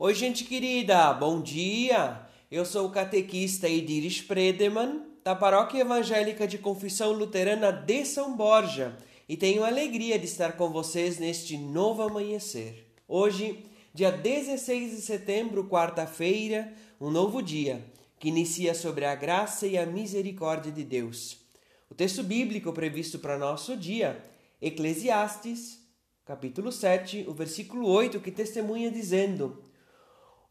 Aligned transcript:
Oi, 0.00 0.14
gente 0.14 0.44
querida, 0.44 1.12
bom 1.12 1.42
dia! 1.42 2.24
Eu 2.48 2.64
sou 2.64 2.86
o 2.86 2.92
catequista 2.92 3.68
Ediris 3.68 4.20
Predeman, 4.20 5.02
da 5.24 5.34
Paróquia 5.34 5.80
Evangélica 5.80 6.46
de 6.46 6.56
Confissão 6.56 7.10
Luterana 7.10 7.72
de 7.72 8.04
São 8.04 8.36
Borja, 8.36 8.96
e 9.28 9.36
tenho 9.36 9.64
alegria 9.64 10.16
de 10.16 10.24
estar 10.24 10.52
com 10.52 10.70
vocês 10.70 11.18
neste 11.18 11.58
novo 11.58 12.02
amanhecer. 12.02 12.94
Hoje, 13.08 13.64
dia 13.92 14.12
16 14.12 14.92
de 14.92 15.02
setembro, 15.02 15.64
quarta-feira, 15.64 16.72
um 17.00 17.10
novo 17.10 17.42
dia 17.42 17.84
que 18.20 18.28
inicia 18.28 18.74
sobre 18.74 19.04
a 19.04 19.16
graça 19.16 19.66
e 19.66 19.76
a 19.76 19.84
misericórdia 19.84 20.70
de 20.70 20.84
Deus. 20.84 21.38
O 21.90 21.94
texto 21.96 22.22
bíblico 22.22 22.72
previsto 22.72 23.18
para 23.18 23.36
nosso 23.36 23.76
dia, 23.76 24.22
Eclesiastes, 24.62 25.80
capítulo 26.24 26.70
7, 26.70 27.24
o 27.26 27.34
versículo 27.34 27.88
8, 27.88 28.20
que 28.20 28.30
testemunha 28.30 28.92
dizendo: 28.92 29.60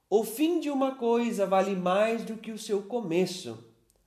o 0.09 0.23
fim 0.23 0.59
de 0.59 0.69
uma 0.69 0.95
coisa 0.95 1.45
vale 1.45 1.75
mais 1.75 2.23
do 2.23 2.37
que 2.37 2.51
o 2.51 2.57
seu 2.57 2.81
começo. 2.81 3.63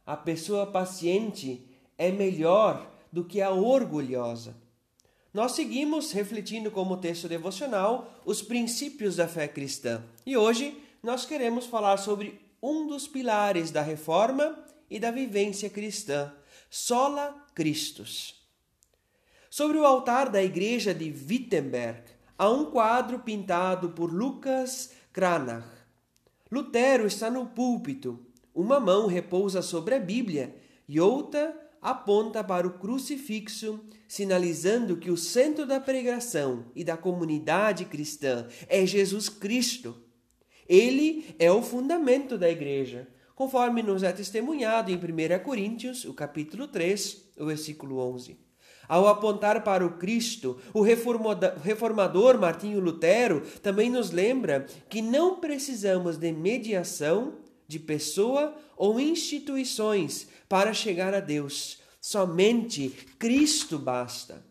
A 0.07 0.17
pessoa 0.17 0.67
paciente 0.67 1.67
é 1.99 2.11
melhor 2.11 2.91
do 3.13 3.25
que 3.25 3.41
a 3.41 3.51
orgulhosa. 3.51 4.57
Nós 5.33 5.53
seguimos 5.53 6.11
refletindo 6.11 6.71
como 6.71 6.97
texto 6.97 7.29
devocional 7.29 8.13
os 8.25 8.43
princípios 8.43 9.17
da 9.17 9.29
fé 9.29 9.47
cristã. 9.47 10.03
E 10.25 10.37
hoje 10.37 10.77
nós 11.03 11.27
queremos 11.27 11.67
falar 11.67 11.99
sobre 11.99 12.41
um 12.63 12.87
dos 12.87 13.07
pilares 13.07 13.71
da 13.71 13.83
reforma 13.83 14.59
e 14.91 14.99
da 14.99 15.11
vivência 15.11 15.69
cristã, 15.69 16.33
sola 16.69 17.47
Christus. 17.55 18.35
Sobre 19.51 19.77
o 19.79 19.85
altar 19.85 20.31
da 20.31 20.43
igreja 20.43 20.95
de 20.95 21.11
Wittenberg 21.11 22.03
há 22.39 22.49
um 22.49 22.71
quadro 22.71 23.21
pintado 23.21 23.91
por 23.91 24.13
Lucas 24.13 24.93
Cranach 25.13 25.80
Lutero 26.51 27.07
está 27.07 27.31
no 27.31 27.47
púlpito, 27.47 28.27
uma 28.53 28.81
mão 28.81 29.07
repousa 29.07 29.63
sobre 29.63 29.95
a 29.95 30.01
Bíblia 30.01 30.57
e 30.89 30.99
outra 30.99 31.57
aponta 31.81 32.43
para 32.43 32.67
o 32.67 32.79
crucifixo, 32.79 33.81
sinalizando 34.09 34.97
que 34.97 35.13
o 35.13 35.17
centro 35.17 35.65
da 35.65 35.79
pregação 35.79 36.67
e 36.75 36.83
da 36.83 36.97
comunidade 36.97 37.85
cristã 37.85 38.49
é 38.69 38.85
Jesus 38.85 39.29
Cristo. 39.29 39.97
Ele 40.69 41.35
é 41.39 41.53
o 41.53 41.63
fundamento 41.63 42.37
da 42.37 42.51
igreja, 42.51 43.09
conforme 43.35 43.83
nos 43.83 44.03
é 44.03 44.13
testemunhado 44.13 44.91
em 44.91 44.97
1 44.97 45.45
Coríntios, 45.45 46.05
o 46.05 46.13
capítulo 46.13 46.67
3, 46.67 47.31
o 47.39 47.47
versículo 47.47 47.99
11. 47.99 48.50
Ao 48.91 49.07
apontar 49.07 49.63
para 49.63 49.87
o 49.87 49.99
Cristo, 49.99 50.59
o 50.75 50.83
reformador 50.83 52.41
Martinho 52.41 52.81
Lutero 52.81 53.41
também 53.63 53.89
nos 53.89 54.11
lembra 54.11 54.67
que 54.89 55.01
não 55.01 55.37
precisamos 55.37 56.17
de 56.17 56.33
mediação 56.33 57.35
de 57.69 57.79
pessoa 57.79 58.53
ou 58.77 58.99
instituições 58.99 60.27
para 60.49 60.75
chegar 60.75 61.15
a 61.15 61.21
Deus. 61.21 61.79
Somente 62.01 62.89
Cristo 63.17 63.79
basta. 63.79 64.45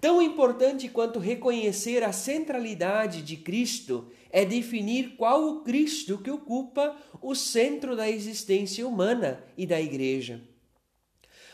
Tão 0.00 0.20
importante 0.20 0.88
quanto 0.88 1.20
reconhecer 1.20 2.02
a 2.02 2.10
centralidade 2.10 3.22
de 3.22 3.36
Cristo 3.36 4.10
é 4.28 4.44
definir 4.44 5.14
qual 5.16 5.44
o 5.44 5.60
Cristo 5.60 6.18
que 6.18 6.32
ocupa 6.32 6.96
o 7.22 7.32
centro 7.32 7.94
da 7.94 8.10
existência 8.10 8.84
humana 8.88 9.44
e 9.56 9.64
da 9.64 9.80
Igreja. 9.80 10.42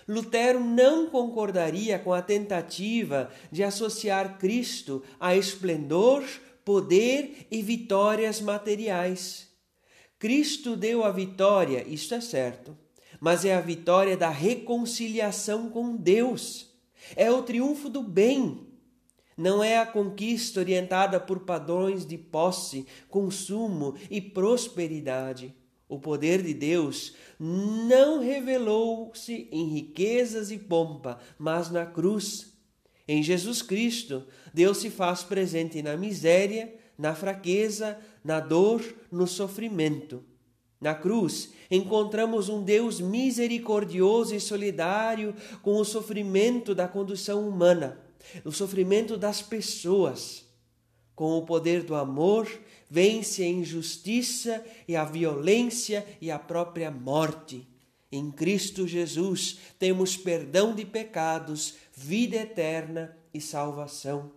Lutero 0.07 0.61
não 0.61 1.09
concordaria 1.09 1.99
com 1.99 2.13
a 2.13 2.21
tentativa 2.21 3.31
de 3.51 3.63
associar 3.63 4.39
Cristo 4.39 5.03
a 5.19 5.35
esplendor, 5.35 6.23
poder 6.65 7.47
e 7.51 7.63
vitórias 7.63 8.41
materiais. 8.41 9.49
Cristo 10.19 10.77
deu 10.77 11.05
a 11.05 11.11
vitória, 11.11 11.87
isto 11.87 12.15
é 12.15 12.21
certo, 12.21 12.77
mas 13.21 13.45
é 13.45 13.55
a 13.55 13.61
vitória 13.61 14.17
da 14.17 14.29
reconciliação 14.31 15.71
com 15.71 15.97
Deus. 15.97 16.71
É 17.17 17.31
o 17.31 17.43
triunfo 17.43 17.89
do 17.89 18.03
bem. 18.03 18.67
Não 19.37 19.65
é 19.65 19.79
a 19.79 19.87
conquista 19.87 20.61
orientada 20.61 21.19
por 21.19 21.41
padrões 21.41 22.07
de 22.07 22.17
posse, 22.17 22.87
consumo 23.09 23.95
e 24.11 24.21
prosperidade. 24.21 25.55
O 25.89 25.99
poder 25.99 26.43
de 26.43 26.55
Deus 26.55 27.15
não 27.39 28.21
revelou-se 28.21 29.49
em 29.53 29.69
riquezas 29.69 30.51
e 30.51 30.59
pompa, 30.59 31.19
mas 31.39 31.71
na 31.71 31.85
cruz. 31.85 32.53
Em 33.07 33.23
Jesus 33.23 33.61
Cristo, 33.61 34.27
Deus 34.53 34.79
se 34.79 34.89
faz 34.89 35.23
presente 35.23 35.83
na 35.83 35.97
miséria, 35.97 36.75
na 36.97 37.15
fraqueza, 37.15 37.99
na 38.25 38.41
dor, 38.41 38.83
no 39.13 39.27
sofrimento. 39.27 40.25
Na 40.81 40.95
cruz, 40.95 41.53
encontramos 41.71 42.49
um 42.49 42.63
Deus 42.63 43.01
misericordioso 43.01 44.35
e 44.35 44.41
solidário 44.41 45.35
com 45.63 45.77
o 45.77 45.85
sofrimento 45.85 46.75
da 46.75 46.89
condução 46.89 47.49
humana, 47.49 47.99
o 48.45 48.53
sofrimento 48.53 49.17
das 49.17 49.43
pessoas. 49.43 50.44
Com 51.15 51.39
o 51.39 51.47
poder 51.47 51.85
do 51.85 51.95
amor, 51.95 52.49
vence 52.91 53.43
a 53.43 53.49
injustiça 53.49 54.65
e 54.89 54.97
a 54.97 55.05
violência 55.05 56.05
e 56.21 56.31
a 56.31 56.39
própria 56.39 56.91
morte. 56.91 57.67
Em 58.11 58.31
Cristo 58.31 58.87
Jesus 58.87 59.59
temos 59.79 60.17
perdão 60.17 60.75
de 60.75 60.85
pecados, 60.85 61.75
vida 61.95 62.37
eterna 62.37 63.17
e 63.33 63.41
salvação. 63.41 64.33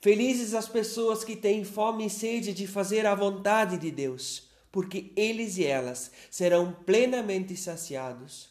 Felizes 0.00 0.54
as 0.54 0.68
pessoas 0.68 1.24
que 1.24 1.36
têm 1.36 1.64
fome 1.64 2.06
e 2.06 2.10
sede 2.10 2.52
de 2.52 2.66
fazer 2.66 3.06
a 3.06 3.14
vontade 3.14 3.76
de 3.78 3.90
Deus, 3.90 4.48
porque 4.70 5.12
eles 5.16 5.58
e 5.58 5.64
elas 5.64 6.10
serão 6.30 6.72
plenamente 6.84 7.56
saciados. 7.56 8.48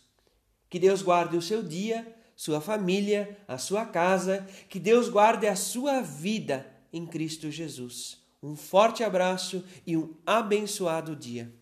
Que 0.69 0.79
Deus 0.79 1.01
guarde 1.01 1.37
o 1.37 1.41
seu 1.41 1.63
dia, 1.63 2.15
sua 2.35 2.59
família, 2.59 3.37
a 3.47 3.57
sua 3.57 3.85
casa, 3.85 4.45
que 4.67 4.79
Deus 4.79 5.07
guarde 5.09 5.47
a 5.47 5.55
sua 5.55 6.01
vida 6.01 6.74
em 6.95 7.05
Cristo 7.05 7.51
Jesus. 7.51 8.17
Um 8.41 8.55
forte 8.55 9.03
abraço 9.03 9.65
e 9.85 9.97
um 9.97 10.13
abençoado 10.25 11.13
dia. 11.13 11.53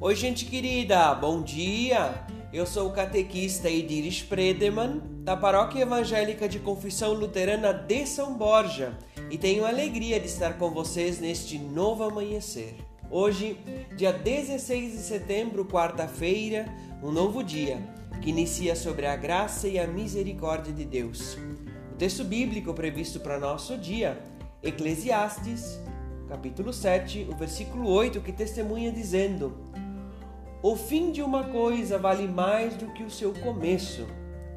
Oi, 0.00 0.14
gente 0.14 0.44
querida, 0.44 1.14
bom 1.14 1.42
dia! 1.42 2.26
Eu 2.52 2.66
sou 2.66 2.88
o 2.88 2.92
catequista 2.92 3.70
Ediris 3.70 4.22
Predeman, 4.22 5.00
da 5.22 5.36
Paróquia 5.36 5.82
Evangélica 5.82 6.48
de 6.48 6.58
Confissão 6.58 7.14
Luterana 7.14 7.72
de 7.72 8.06
São 8.06 8.36
Borja, 8.36 8.96
e 9.30 9.38
tenho 9.38 9.64
a 9.64 9.68
alegria 9.68 10.20
de 10.20 10.26
estar 10.26 10.58
com 10.58 10.70
vocês 10.70 11.18
neste 11.18 11.58
novo 11.58 12.04
amanhecer. 12.04 12.76
Hoje, 13.10 13.58
dia 13.96 14.12
16 14.12 14.92
de 14.92 14.98
setembro, 14.98 15.64
quarta-feira, 15.64 16.66
um 17.02 17.10
novo 17.10 17.42
dia 17.42 17.97
que 18.20 18.30
inicia 18.30 18.74
sobre 18.74 19.06
a 19.06 19.16
graça 19.16 19.68
e 19.68 19.78
a 19.78 19.86
misericórdia 19.86 20.72
de 20.72 20.84
Deus. 20.84 21.36
O 21.92 21.96
texto 21.96 22.24
bíblico 22.24 22.72
previsto 22.74 23.20
para 23.20 23.38
nosso 23.38 23.76
dia, 23.76 24.18
Eclesiastes, 24.62 25.80
capítulo 26.28 26.72
7, 26.72 27.28
o 27.30 27.36
versículo 27.36 27.88
8, 27.88 28.20
que 28.20 28.32
testemunha 28.32 28.92
dizendo: 28.92 29.56
O 30.62 30.76
fim 30.76 31.10
de 31.10 31.22
uma 31.22 31.44
coisa 31.44 31.98
vale 31.98 32.28
mais 32.28 32.74
do 32.74 32.88
que 32.88 33.02
o 33.02 33.10
seu 33.10 33.32
começo. 33.32 34.06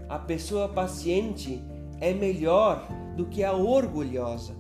A 0.10 0.20
pessoa 0.20 0.68
paciente 0.68 1.64
é 2.00 2.14
melhor 2.14 2.88
do 3.16 3.26
que 3.26 3.44
a 3.44 3.54
orgulhosa. 3.54 4.54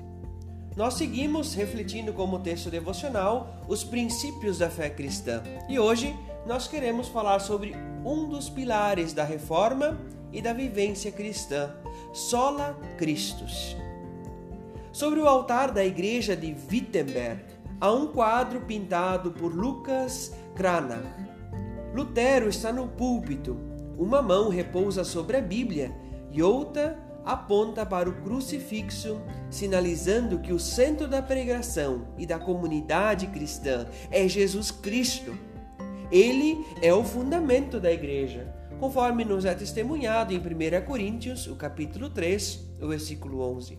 Nós 0.75 0.94
seguimos 0.94 1.53
refletindo 1.53 2.13
como 2.13 2.40
texto 2.40 2.69
devocional 2.69 3.61
os 3.67 3.84
princípios 3.84 4.59
da 4.59 4.69
fé 4.69 4.90
cristã. 4.90 5.44
E 5.67 5.78
hoje 5.78 6.16
nós 6.46 6.68
queremos 6.68 7.07
falar 7.07 7.40
sobre 7.40 7.75
um 8.03 8.28
dos 8.28 8.50
pilares 8.50 9.13
da 9.13 9.24
reforma 9.24 10.00
e 10.34 10.41
da 10.41 10.53
vivência 10.53 11.12
cristã, 11.12 11.75
sola 12.14 12.78
Christus. 12.97 13.76
Sobre 14.91 15.20
o 15.20 15.28
altar 15.28 15.72
da 15.72 15.85
igreja 15.85 16.35
de 16.35 16.55
Wittenberg 16.70 17.43
há 17.79 17.91
um 17.91 18.08
quadro 18.08 18.61
pintado 18.61 19.32
por 19.32 19.53
Lucas 19.53 20.34
Cranach. 20.55 21.05
Lutero 21.93 22.49
está 22.49 22.72
no 22.73 22.88
púlpito, 22.88 23.58
uma 23.97 24.22
mão 24.22 24.49
repousa 24.49 25.03
sobre 25.03 25.38
a 25.38 25.41
Bíblia 25.41 25.96
e 26.32 26.41
outra 26.41 26.97
aponta 27.23 27.85
para 27.85 28.09
o 28.09 28.22
crucifixo, 28.23 29.22
sinalizando 29.49 30.40
que 30.40 30.52
o 30.52 30.59
centro 30.59 31.08
da 31.08 31.22
pregação 31.22 32.08
e 32.17 32.26
da 32.26 32.40
comunidade 32.40 33.28
cristã 33.28 33.85
é 34.09 34.28
Jesus 34.28 34.72
Cristo 34.72 35.38
ele 36.11 36.66
é 36.81 36.93
o 36.93 37.03
fundamento 37.03 37.79
da 37.79 37.91
igreja, 37.91 38.53
conforme 38.79 39.23
nos 39.23 39.46
é 39.46 39.53
testemunhado 39.53 40.34
em 40.34 40.37
1 40.37 40.85
Coríntios, 40.85 41.47
o 41.47 41.55
capítulo 41.55 42.09
3, 42.09 42.59
o 42.81 42.87
versículo 42.87 43.41
11. 43.58 43.78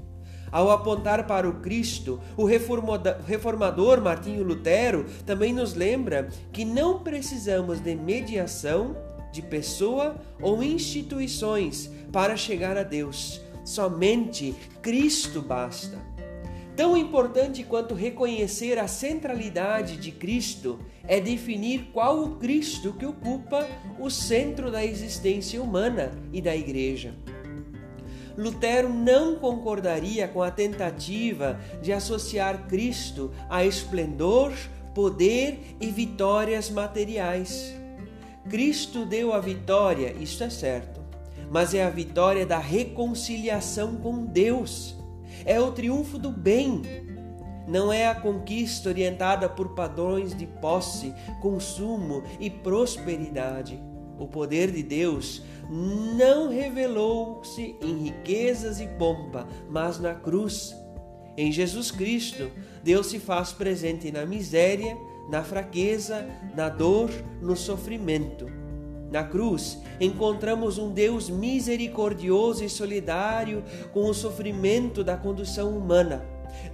Ao 0.50 0.70
apontar 0.70 1.26
para 1.26 1.48
o 1.48 1.60
Cristo, 1.60 2.20
o 2.36 2.44
reformador 2.44 4.02
Martinho 4.02 4.44
Lutero 4.44 5.06
também 5.24 5.52
nos 5.52 5.74
lembra 5.74 6.28
que 6.52 6.64
não 6.64 7.00
precisamos 7.00 7.80
de 7.80 7.94
mediação 7.94 8.94
de 9.32 9.40
pessoa 9.40 10.16
ou 10.40 10.62
instituições 10.62 11.90
para 12.12 12.36
chegar 12.36 12.76
a 12.76 12.82
Deus. 12.82 13.40
Somente 13.64 14.54
Cristo 14.82 15.40
basta. 15.40 16.11
Tão 16.76 16.96
importante 16.96 17.62
quanto 17.62 17.94
reconhecer 17.94 18.78
a 18.78 18.88
centralidade 18.88 19.96
de 19.98 20.10
Cristo 20.10 20.78
é 21.06 21.20
definir 21.20 21.90
qual 21.92 22.22
o 22.22 22.36
Cristo 22.36 22.94
que 22.94 23.04
ocupa 23.04 23.68
o 23.98 24.08
centro 24.08 24.70
da 24.70 24.82
existência 24.82 25.62
humana 25.62 26.12
e 26.32 26.40
da 26.40 26.56
Igreja. 26.56 27.14
Lutero 28.36 28.88
não 28.88 29.36
concordaria 29.36 30.26
com 30.26 30.42
a 30.42 30.50
tentativa 30.50 31.60
de 31.82 31.92
associar 31.92 32.66
Cristo 32.66 33.30
a 33.50 33.64
esplendor, 33.64 34.52
poder 34.94 35.76
e 35.78 35.88
vitórias 35.88 36.70
materiais. 36.70 37.74
Cristo 38.48 39.04
deu 39.04 39.34
a 39.34 39.40
vitória, 39.40 40.14
isto 40.18 40.42
é 40.42 40.48
certo, 40.48 41.02
mas 41.50 41.74
é 41.74 41.84
a 41.84 41.90
vitória 41.90 42.46
da 42.46 42.58
reconciliação 42.58 43.96
com 43.96 44.24
Deus. 44.24 45.01
É 45.44 45.60
o 45.60 45.72
triunfo 45.72 46.18
do 46.18 46.30
bem. 46.30 46.82
Não 47.66 47.92
é 47.92 48.08
a 48.08 48.14
conquista 48.14 48.88
orientada 48.88 49.48
por 49.48 49.70
padrões 49.70 50.34
de 50.36 50.46
posse, 50.46 51.14
consumo 51.40 52.22
e 52.40 52.50
prosperidade. 52.50 53.80
O 54.18 54.26
poder 54.26 54.70
de 54.70 54.82
Deus 54.82 55.42
não 55.70 56.48
revelou-se 56.50 57.76
em 57.80 58.04
riquezas 58.04 58.80
e 58.80 58.86
pompa, 58.86 59.46
mas 59.70 59.98
na 59.98 60.14
cruz. 60.14 60.76
Em 61.36 61.50
Jesus 61.50 61.90
Cristo, 61.90 62.50
Deus 62.82 63.06
se 63.06 63.18
faz 63.18 63.52
presente 63.52 64.12
na 64.12 64.26
miséria, 64.26 64.96
na 65.30 65.42
fraqueza, 65.42 66.28
na 66.54 66.68
dor, 66.68 67.10
no 67.40 67.56
sofrimento. 67.56 68.61
Na 69.12 69.22
cruz, 69.22 69.78
encontramos 70.00 70.78
um 70.78 70.90
Deus 70.90 71.28
misericordioso 71.28 72.64
e 72.64 72.68
solidário 72.70 73.62
com 73.92 74.08
o 74.08 74.14
sofrimento 74.14 75.04
da 75.04 75.18
condução 75.18 75.76
humana, 75.76 76.24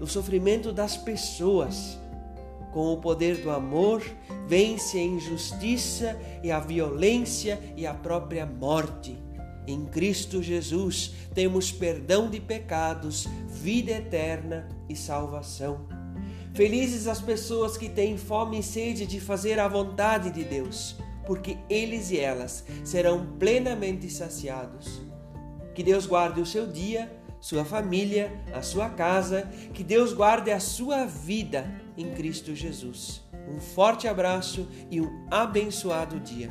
o 0.01 0.07
sofrimento 0.07 0.73
das 0.73 0.97
pessoas. 0.97 1.99
Com 2.73 2.93
o 2.93 2.99
poder 2.99 3.39
do 3.39 3.51
amor, 3.51 4.05
vence 4.47 4.99
a 4.99 5.03
injustiça 5.03 6.17
e 6.41 6.53
a 6.53 6.61
violência 6.61 7.59
e 7.77 7.85
a 7.85 7.93
própria 7.93 8.47
morte. 8.47 9.19
Em 9.67 9.85
Cristo 9.87 10.41
Jesus 10.41 11.15
temos 11.35 11.73
perdão 11.73 12.31
de 12.31 12.39
pecados, 12.39 13.27
vida 13.49 13.91
eterna 13.91 14.69
e 14.89 14.95
salvação. 14.95 15.89
Felizes 16.55 17.09
as 17.09 17.21
pessoas 17.21 17.77
que 17.77 17.89
têm 17.89 18.17
fome 18.17 18.61
e 18.61 18.63
sede 18.63 19.07
de 19.07 19.19
fazer 19.19 19.59
a 19.59 19.67
vontade 19.67 20.31
de 20.31 20.45
Deus, 20.45 20.97
porque 21.29 21.59
eles 21.69 22.11
e 22.11 22.19
elas 22.19 22.65
serão 22.83 23.35
plenamente 23.39 24.09
saciados. 24.09 25.03
Que 25.75 25.83
Deus 25.83 26.07
guarde 26.07 26.41
o 26.41 26.47
seu 26.47 26.67
dia, 26.67 27.13
sua 27.39 27.67
família, 27.67 28.33
a 28.55 28.63
sua 28.63 28.89
casa, 28.89 29.43
que 29.75 29.85
Deus 29.85 30.15
guarde 30.15 30.51
a 30.51 30.59
sua 30.59 31.05
vida 31.05 31.71
em 31.99 32.15
Cristo 32.15 32.55
Jesus. 32.55 33.23
Um 33.47 33.61
forte 33.61 34.09
abraço 34.09 34.67
e 34.91 35.03
um 35.03 35.27
abençoado 35.31 36.19
dia. 36.19 36.49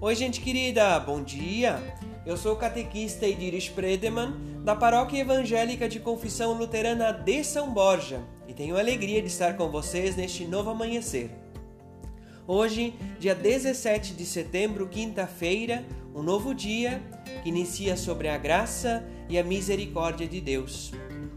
Oi, 0.00 0.14
gente 0.16 0.40
querida, 0.40 0.98
bom 0.98 1.22
dia! 1.22 1.80
Eu 2.26 2.36
sou 2.36 2.54
o 2.54 2.56
catequista 2.56 3.24
Ediris 3.24 3.68
Predeman, 3.68 4.34
da 4.64 4.74
Paróquia 4.74 5.20
Evangélica 5.20 5.88
de 5.88 6.00
Confissão 6.00 6.54
Luterana 6.54 7.12
de 7.12 7.44
São 7.44 7.72
Borja, 7.72 8.20
e 8.48 8.52
tenho 8.52 8.76
a 8.76 8.80
alegria 8.80 9.22
de 9.22 9.28
estar 9.28 9.56
com 9.56 9.70
vocês 9.70 10.16
neste 10.16 10.44
novo 10.44 10.70
amanhecer. 10.70 11.30
Hoje, 12.44 12.94
dia 13.20 13.32
17 13.32 14.12
de 14.12 14.26
setembro, 14.26 14.88
quinta-feira, 14.88 15.84
um 16.12 16.20
novo 16.20 16.52
dia 16.52 17.00
que 17.44 17.48
inicia 17.48 17.96
sobre 17.96 18.28
a 18.28 18.36
graça 18.36 19.06
e 19.28 19.38
a 19.38 19.44
misericórdia 19.44 20.26
de 20.26 20.40
Deus. 20.40 20.90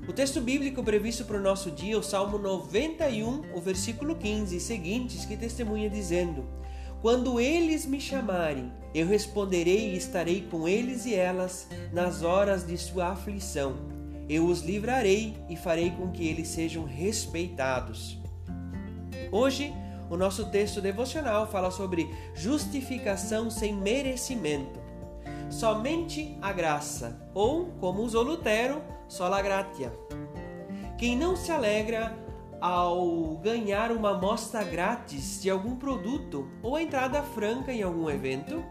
O 0.08 0.12
texto 0.12 0.42
bíblico 0.42 0.84
previsto 0.84 1.24
para 1.24 1.38
o 1.38 1.42
nosso 1.42 1.70
dia 1.70 1.94
é 1.94 1.98
o 1.98 2.02
Salmo 2.02 2.40
91, 2.40 3.56
o 3.56 3.62
versículo 3.62 4.16
15 4.16 4.58
e 4.58 4.60
seguintes, 4.60 5.24
que 5.24 5.38
testemunha 5.38 5.88
dizendo: 5.88 6.44
quando 7.02 7.40
eles 7.40 7.86
me 7.86 8.00
chamarem, 8.00 8.72
eu 8.94 9.08
responderei 9.08 9.94
e 9.94 9.98
estarei 9.98 10.42
com 10.42 10.68
eles 10.68 11.06
e 11.06 11.16
elas 11.16 11.68
nas 11.94 12.24
horas 12.24 12.66
de 12.66 12.78
sua 12.78 13.10
aflição. 13.10 13.76
Eu 14.28 14.46
os 14.46 14.62
livrarei 14.62 15.36
e 15.50 15.56
farei 15.56 15.92
com 15.92 16.12
que 16.12 16.28
eles 16.28 16.50
sejam 16.50 16.84
respeitados. 16.86 18.18
Hoje, 19.32 19.74
o 20.10 20.18
nosso 20.18 20.50
texto 20.50 20.82
devocional 20.82 21.48
fala 21.48 21.72
sobre 21.72 22.10
justificação 22.34 23.50
sem 23.50 23.74
merecimento. 23.74 24.80
Somente 25.50 26.38
a 26.42 26.52
graça, 26.52 27.20
ou, 27.34 27.68
como 27.80 28.02
usou 28.02 28.24
Lutero, 28.24 28.82
sola 29.08 29.42
gratia. 29.42 29.92
Quem 30.98 31.16
não 31.16 31.36
se 31.36 31.52
alegra 31.52 32.14
ao 32.62 33.38
ganhar 33.38 33.92
uma 33.92 34.12
amostra 34.12 34.64
grátis 34.64 35.42
de 35.42 35.50
algum 35.50 35.76
produto 35.76 36.48
ou 36.62 36.76
a 36.76 36.82
entrada 36.82 37.22
franca 37.24 37.72
em 37.72 37.82
algum 37.82 38.10
evento? 38.10 38.64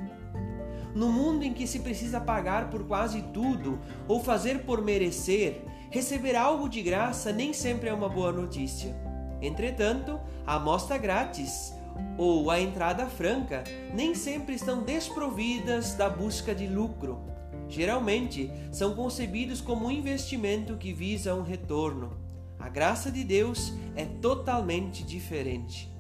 No 0.95 1.11
mundo 1.13 1.45
em 1.45 1.53
que 1.53 1.67
se 1.67 1.81
precisa 1.81 2.21
pagar 2.21 2.71
por 2.71 2.85
quase 2.87 3.23
tudo 3.35 3.79
ou 4.07 4.21
fazer 4.21 4.65
por 4.65 4.83
merecer, 4.83 5.63
receber 5.91 6.37
algo 6.37 6.69
de 6.69 6.83
graça 6.83 7.33
nem 7.33 7.53
sempre 7.53 7.89
é 7.89 7.93
uma 7.93 8.09
boa 8.09 8.33
notícia. 8.33 8.97
Entretanto, 9.41 10.19
a 10.47 10.57
amostra 10.57 10.99
grátis 10.99 11.73
ou 12.17 12.51
a 12.51 12.61
entrada 12.61 13.07
franca 13.07 13.65
nem 13.95 14.15
sempre 14.15 14.55
estão 14.55 14.83
desprovidas 14.83 15.95
da 15.95 16.09
busca 16.09 16.55
de 16.55 16.67
lucro. 16.67 17.21
Geralmente, 17.69 18.51
são 18.73 18.95
concebidos 18.95 19.61
como 19.61 19.87
um 19.87 19.91
investimento 19.91 20.77
que 20.77 20.93
visa 20.93 21.35
um 21.35 21.43
retorno. 21.43 22.28
A 22.69 22.71
graça 22.71 23.11
de 23.11 23.25
Deus 23.25 23.73
é 23.97 24.05
totalmente 24.05 25.03
diferente. 25.03 25.91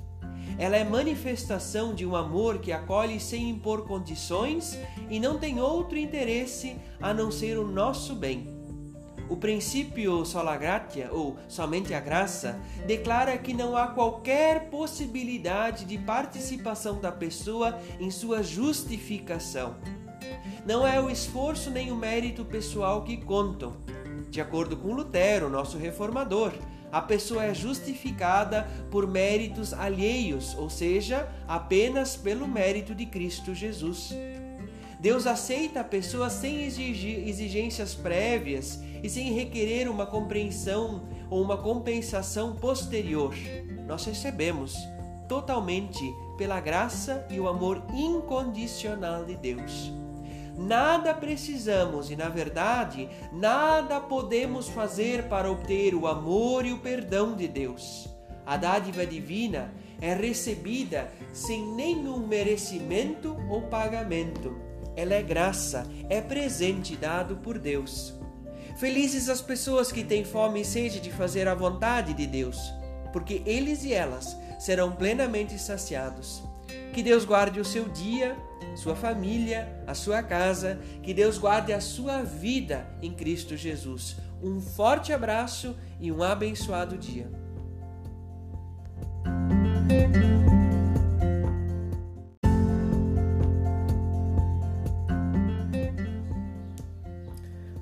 Ela 0.58 0.76
é 0.76 0.84
manifestação 0.84 1.94
de 1.94 2.04
um 2.04 2.14
amor 2.14 2.58
que 2.58 2.72
acolhe 2.72 3.18
sem 3.18 3.48
impor 3.48 3.86
condições 3.86 4.78
e 5.08 5.18
não 5.18 5.38
tem 5.38 5.62
outro 5.62 5.96
interesse 5.96 6.76
a 7.00 7.14
não 7.14 7.30
ser 7.30 7.58
o 7.58 7.66
nosso 7.66 8.14
bem. 8.14 8.54
O 9.30 9.36
princípio 9.38 10.26
sola 10.26 10.58
gratia, 10.58 11.08
ou 11.10 11.38
somente 11.48 11.94
a 11.94 12.00
graça, 12.00 12.60
declara 12.86 13.38
que 13.38 13.54
não 13.54 13.74
há 13.74 13.86
qualquer 13.86 14.68
possibilidade 14.68 15.86
de 15.86 15.96
participação 15.96 17.00
da 17.00 17.10
pessoa 17.10 17.78
em 17.98 18.10
sua 18.10 18.42
justificação. 18.42 19.74
Não 20.66 20.86
é 20.86 21.00
o 21.00 21.08
esforço 21.08 21.70
nem 21.70 21.90
o 21.90 21.96
mérito 21.96 22.44
pessoal 22.44 23.04
que 23.04 23.16
contam, 23.16 23.74
de 24.30 24.40
acordo 24.40 24.76
com 24.76 24.94
Lutero, 24.94 25.48
nosso 25.48 25.78
reformador, 25.78 26.52
a 26.90 27.02
pessoa 27.02 27.44
é 27.44 27.54
justificada 27.54 28.66
por 28.90 29.06
méritos 29.06 29.72
alheios, 29.74 30.54
ou 30.56 30.70
seja, 30.70 31.28
apenas 31.46 32.16
pelo 32.16 32.48
mérito 32.48 32.94
de 32.94 33.06
Cristo 33.06 33.54
Jesus. 33.54 34.14
Deus 34.98 35.26
aceita 35.26 35.80
a 35.80 35.84
pessoa 35.84 36.28
sem 36.28 36.64
exigências 36.64 37.94
prévias 37.94 38.82
e 39.02 39.08
sem 39.08 39.32
requerer 39.32 39.88
uma 39.88 40.06
compreensão 40.06 41.02
ou 41.30 41.42
uma 41.42 41.56
compensação 41.56 42.56
posterior. 42.56 43.34
Nós 43.86 44.04
recebemos 44.04 44.76
totalmente 45.28 46.02
pela 46.36 46.58
graça 46.58 47.26
e 47.30 47.38
o 47.38 47.48
amor 47.48 47.82
incondicional 47.94 49.24
de 49.24 49.36
Deus. 49.36 49.92
Nada 50.58 51.14
precisamos 51.14 52.10
e, 52.10 52.16
na 52.16 52.28
verdade, 52.28 53.08
nada 53.32 54.00
podemos 54.00 54.68
fazer 54.68 55.28
para 55.28 55.48
obter 55.48 55.94
o 55.94 56.08
amor 56.08 56.66
e 56.66 56.72
o 56.72 56.78
perdão 56.78 57.36
de 57.36 57.46
Deus. 57.46 58.08
A 58.44 58.56
dádiva 58.56 59.06
divina 59.06 59.72
é 60.00 60.12
recebida 60.14 61.12
sem 61.32 61.64
nenhum 61.74 62.26
merecimento 62.26 63.36
ou 63.48 63.62
pagamento. 63.62 64.58
Ela 64.96 65.14
é 65.14 65.22
graça, 65.22 65.86
é 66.08 66.20
presente 66.20 66.96
dado 66.96 67.36
por 67.36 67.56
Deus. 67.56 68.18
Felizes 68.78 69.28
as 69.28 69.40
pessoas 69.40 69.92
que 69.92 70.02
têm 70.02 70.24
fome 70.24 70.62
e 70.62 70.64
sede 70.64 70.98
de 70.98 71.12
fazer 71.12 71.46
a 71.46 71.54
vontade 71.54 72.14
de 72.14 72.26
Deus, 72.26 72.58
porque 73.12 73.42
eles 73.46 73.84
e 73.84 73.92
elas 73.92 74.36
serão 74.58 74.90
plenamente 74.90 75.56
saciados. 75.56 76.42
Que 76.92 77.02
Deus 77.02 77.24
guarde 77.24 77.60
o 77.60 77.64
seu 77.64 77.88
dia, 77.88 78.36
sua 78.74 78.94
família, 78.94 79.68
a 79.86 79.94
sua 79.94 80.22
casa. 80.22 80.78
Que 81.02 81.12
Deus 81.12 81.38
guarde 81.38 81.72
a 81.72 81.80
sua 81.80 82.22
vida 82.22 82.86
em 83.02 83.12
Cristo 83.12 83.56
Jesus. 83.56 84.16
Um 84.42 84.60
forte 84.60 85.12
abraço 85.12 85.76
e 86.00 86.12
um 86.12 86.22
abençoado 86.22 86.96
dia. 86.96 87.30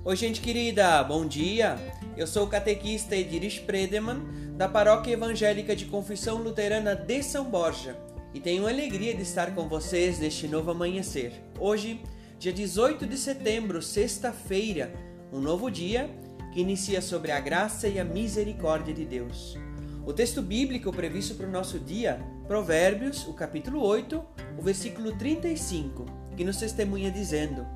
Oi, 0.04 0.14
gente 0.14 0.40
querida, 0.40 1.02
bom 1.02 1.26
dia! 1.26 1.76
Eu 2.16 2.28
sou 2.28 2.44
o 2.44 2.48
catequista 2.48 3.16
Ediris 3.16 3.58
Predeman 3.58 4.22
da 4.56 4.68
Paróquia 4.68 5.12
Evangélica 5.12 5.74
de 5.74 5.84
Confissão 5.84 6.38
Luterana 6.38 6.94
de 6.94 7.22
São 7.22 7.44
Borja 7.50 7.96
e 8.36 8.40
tenho 8.40 8.66
alegria 8.66 9.14
de 9.14 9.22
estar 9.22 9.54
com 9.54 9.66
vocês 9.66 10.18
neste 10.18 10.46
novo 10.46 10.70
amanhecer. 10.70 11.32
Hoje, 11.58 12.02
dia 12.38 12.52
18 12.52 13.06
de 13.06 13.16
setembro, 13.16 13.80
sexta-feira, 13.80 14.92
um 15.32 15.40
novo 15.40 15.70
dia 15.70 16.10
que 16.52 16.60
inicia 16.60 17.00
sobre 17.00 17.32
a 17.32 17.40
graça 17.40 17.88
e 17.88 17.98
a 17.98 18.04
misericórdia 18.04 18.92
de 18.92 19.06
Deus. 19.06 19.56
O 20.04 20.12
texto 20.12 20.42
bíblico 20.42 20.92
previsto 20.92 21.34
para 21.34 21.46
o 21.46 21.50
nosso 21.50 21.78
dia, 21.78 22.20
Provérbios, 22.46 23.26
o 23.26 23.32
capítulo 23.32 23.82
8, 23.82 24.22
o 24.58 24.60
versículo 24.62 25.16
35, 25.16 26.04
que 26.36 26.44
nos 26.44 26.58
testemunha 26.58 27.10
dizendo: 27.10 27.66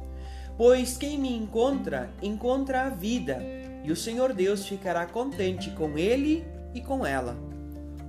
Pois 0.58 0.98
quem 0.98 1.16
me 1.16 1.34
encontra, 1.34 2.12
encontra 2.20 2.82
a 2.82 2.90
vida, 2.90 3.38
e 3.82 3.90
o 3.90 3.96
Senhor 3.96 4.34
Deus 4.34 4.66
ficará 4.66 5.06
contente 5.06 5.70
com 5.70 5.96
ele 5.96 6.44
e 6.74 6.82
com 6.82 7.06
ela. 7.06 7.49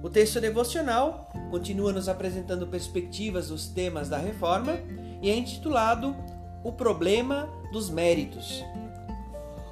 O 0.04 0.10
texto 0.10 0.42
devocional 0.42 1.30
continua 1.52 1.94
nos 1.94 2.10
apresentando 2.10 2.66
perspectivas 2.66 3.50
dos 3.50 3.68
temas 3.68 4.10
da 4.10 4.18
reforma 4.18 4.80
e 5.22 5.30
é 5.30 5.36
intitulado 5.36 6.16
O 6.64 6.72
Problema 6.72 7.48
dos 7.72 7.90
Méritos. 7.90 8.64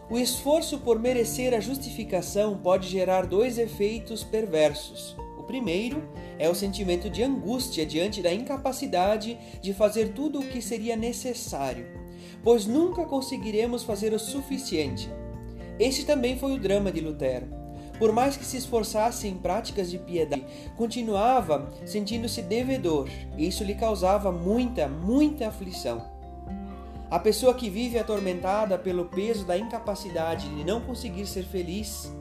O 0.08 0.20
esforço 0.20 0.80
por 0.80 1.00
merecer 1.00 1.54
a 1.54 1.60
justificação 1.60 2.58
pode 2.58 2.88
gerar 2.88 3.26
dois 3.26 3.58
efeitos 3.58 4.24
perversos. 4.24 5.16
O 5.38 5.44
primeiro 5.44 6.08
é 6.38 6.48
o 6.48 6.56
sentimento 6.56 7.10
de 7.10 7.24
angústia 7.24 7.84
diante 7.84 8.22
da 8.22 8.32
incapacidade 8.32 9.36
de 9.62 9.74
fazer 9.74 10.14
tudo 10.14 10.40
o 10.40 10.48
que 10.48 10.62
seria 10.62 10.96
necessário, 10.96 11.88
pois 12.44 12.68
nunca 12.68 13.04
conseguiremos 13.04 13.84
fazer 13.84 14.14
o 14.14 14.20
suficiente. 14.20 15.10
Este 15.80 16.06
também 16.06 16.38
foi 16.38 16.54
o 16.54 16.60
drama 16.60 16.92
de 16.92 17.02
Lutero. 17.02 17.48
Por 18.00 18.14
mais 18.14 18.38
que 18.38 18.46
se 18.46 18.56
esforçasse 18.56 19.28
em 19.28 19.36
práticas 19.36 19.92
de 19.92 20.00
piedade, 20.00 20.46
continuava 20.78 21.70
sentindo-se 21.86 22.42
devedor, 22.42 23.10
e 23.38 23.46
isso 23.46 23.64
lhe 23.64 23.76
causava 23.76 24.32
muita, 24.32 24.88
muita 24.88 25.50
aflição. 25.50 26.10
A 27.12 27.20
pessoa 27.20 27.54
que 27.54 27.70
vive 27.70 27.98
atormentada 28.00 28.78
pelo 28.78 29.06
peso 29.06 29.44
da 29.44 29.58
incapacidade 29.58 30.48
de 30.48 30.64
não 30.64 30.80
conseguir 30.80 31.26
ser 31.26 31.44
feliz. 31.44 32.14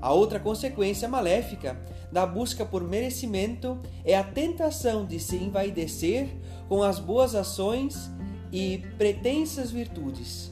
A 0.00 0.12
outra 0.12 0.40
consequência 0.40 1.06
maléfica 1.06 1.78
da 2.10 2.24
busca 2.24 2.64
por 2.64 2.82
merecimento 2.82 3.78
é 4.04 4.16
a 4.16 4.24
tentação 4.24 5.04
de 5.04 5.20
se 5.20 5.36
envaidecer 5.36 6.28
com 6.68 6.82
as 6.82 6.98
boas 6.98 7.34
ações 7.34 8.10
e 8.50 8.78
pretensas 8.96 9.70
virtudes. 9.70 10.49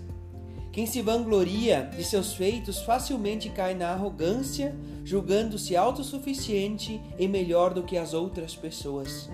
Quem 0.79 0.87
se 0.87 1.03
vangloria 1.03 1.91
de 1.97 2.05
seus 2.05 2.35
feitos 2.35 2.83
facilmente 2.83 3.51
cai 3.51 3.75
na 3.75 3.89
arrogância, 3.89 4.73
julgando-se 5.05 5.77
autossuficiente 5.77 7.03
e 7.19 7.27
melhor 7.27 7.75
do 7.75 7.83
que 7.83 7.99
as 7.99 8.15
outras 8.15 8.55
pessoas. 8.55 9.29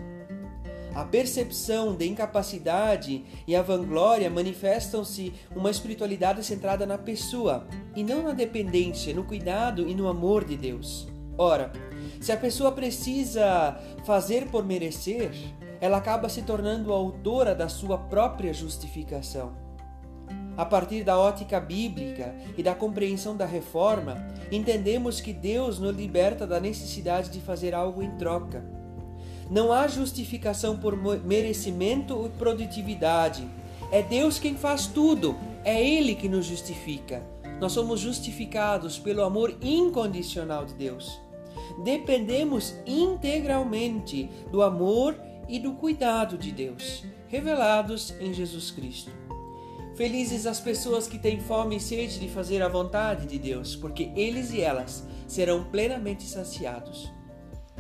A 0.94 1.04
percepção 1.04 1.94
de 1.94 2.06
incapacidade 2.06 3.26
e 3.46 3.54
a 3.54 3.60
vanglória 3.60 4.30
manifestam-se 4.30 5.34
uma 5.54 5.70
espiritualidade 5.70 6.42
centrada 6.42 6.86
na 6.86 6.96
pessoa 6.96 7.66
e 7.94 8.02
não 8.02 8.22
na 8.22 8.32
dependência, 8.32 9.12
no 9.12 9.24
cuidado 9.24 9.86
e 9.86 9.94
no 9.94 10.08
amor 10.08 10.46
de 10.46 10.56
Deus. 10.56 11.06
Ora, 11.36 11.70
se 12.22 12.32
a 12.32 12.38
pessoa 12.38 12.72
precisa 12.72 13.78
fazer 14.06 14.46
por 14.46 14.64
merecer, 14.64 15.30
ela 15.78 15.98
acaba 15.98 16.30
se 16.30 16.40
tornando 16.40 16.90
autora 16.90 17.54
da 17.54 17.68
sua 17.68 17.98
própria 17.98 18.54
justificação. 18.54 19.63
A 20.56 20.64
partir 20.64 21.02
da 21.02 21.18
ótica 21.18 21.58
bíblica 21.58 22.34
e 22.56 22.62
da 22.62 22.74
compreensão 22.74 23.36
da 23.36 23.44
reforma, 23.44 24.24
entendemos 24.52 25.20
que 25.20 25.32
Deus 25.32 25.78
nos 25.78 25.94
liberta 25.94 26.46
da 26.46 26.60
necessidade 26.60 27.30
de 27.30 27.40
fazer 27.40 27.74
algo 27.74 28.02
em 28.02 28.10
troca. 28.12 28.64
Não 29.50 29.72
há 29.72 29.88
justificação 29.88 30.76
por 30.78 30.96
merecimento 31.24 32.16
ou 32.16 32.30
produtividade. 32.30 33.46
É 33.90 34.00
Deus 34.02 34.38
quem 34.38 34.54
faz 34.54 34.86
tudo, 34.86 35.36
é 35.64 35.82
Ele 35.82 36.14
que 36.14 36.28
nos 36.28 36.46
justifica. 36.46 37.22
Nós 37.60 37.72
somos 37.72 38.00
justificados 38.00 38.98
pelo 38.98 39.22
amor 39.22 39.56
incondicional 39.60 40.64
de 40.64 40.74
Deus. 40.74 41.20
Dependemos 41.82 42.74
integralmente 42.86 44.30
do 44.50 44.62
amor 44.62 45.16
e 45.48 45.58
do 45.58 45.72
cuidado 45.72 46.38
de 46.38 46.50
Deus, 46.50 47.04
revelados 47.28 48.14
em 48.20 48.32
Jesus 48.32 48.70
Cristo. 48.70 49.23
Felizes 49.96 50.44
as 50.44 50.58
pessoas 50.58 51.06
que 51.06 51.18
têm 51.18 51.40
fome 51.40 51.76
e 51.76 51.80
sede 51.80 52.18
de 52.18 52.28
fazer 52.28 52.60
a 52.62 52.68
vontade 52.68 53.26
de 53.26 53.38
Deus, 53.38 53.76
porque 53.76 54.10
eles 54.16 54.50
e 54.50 54.60
elas 54.60 55.06
serão 55.28 55.64
plenamente 55.64 56.24
saciados. 56.24 57.12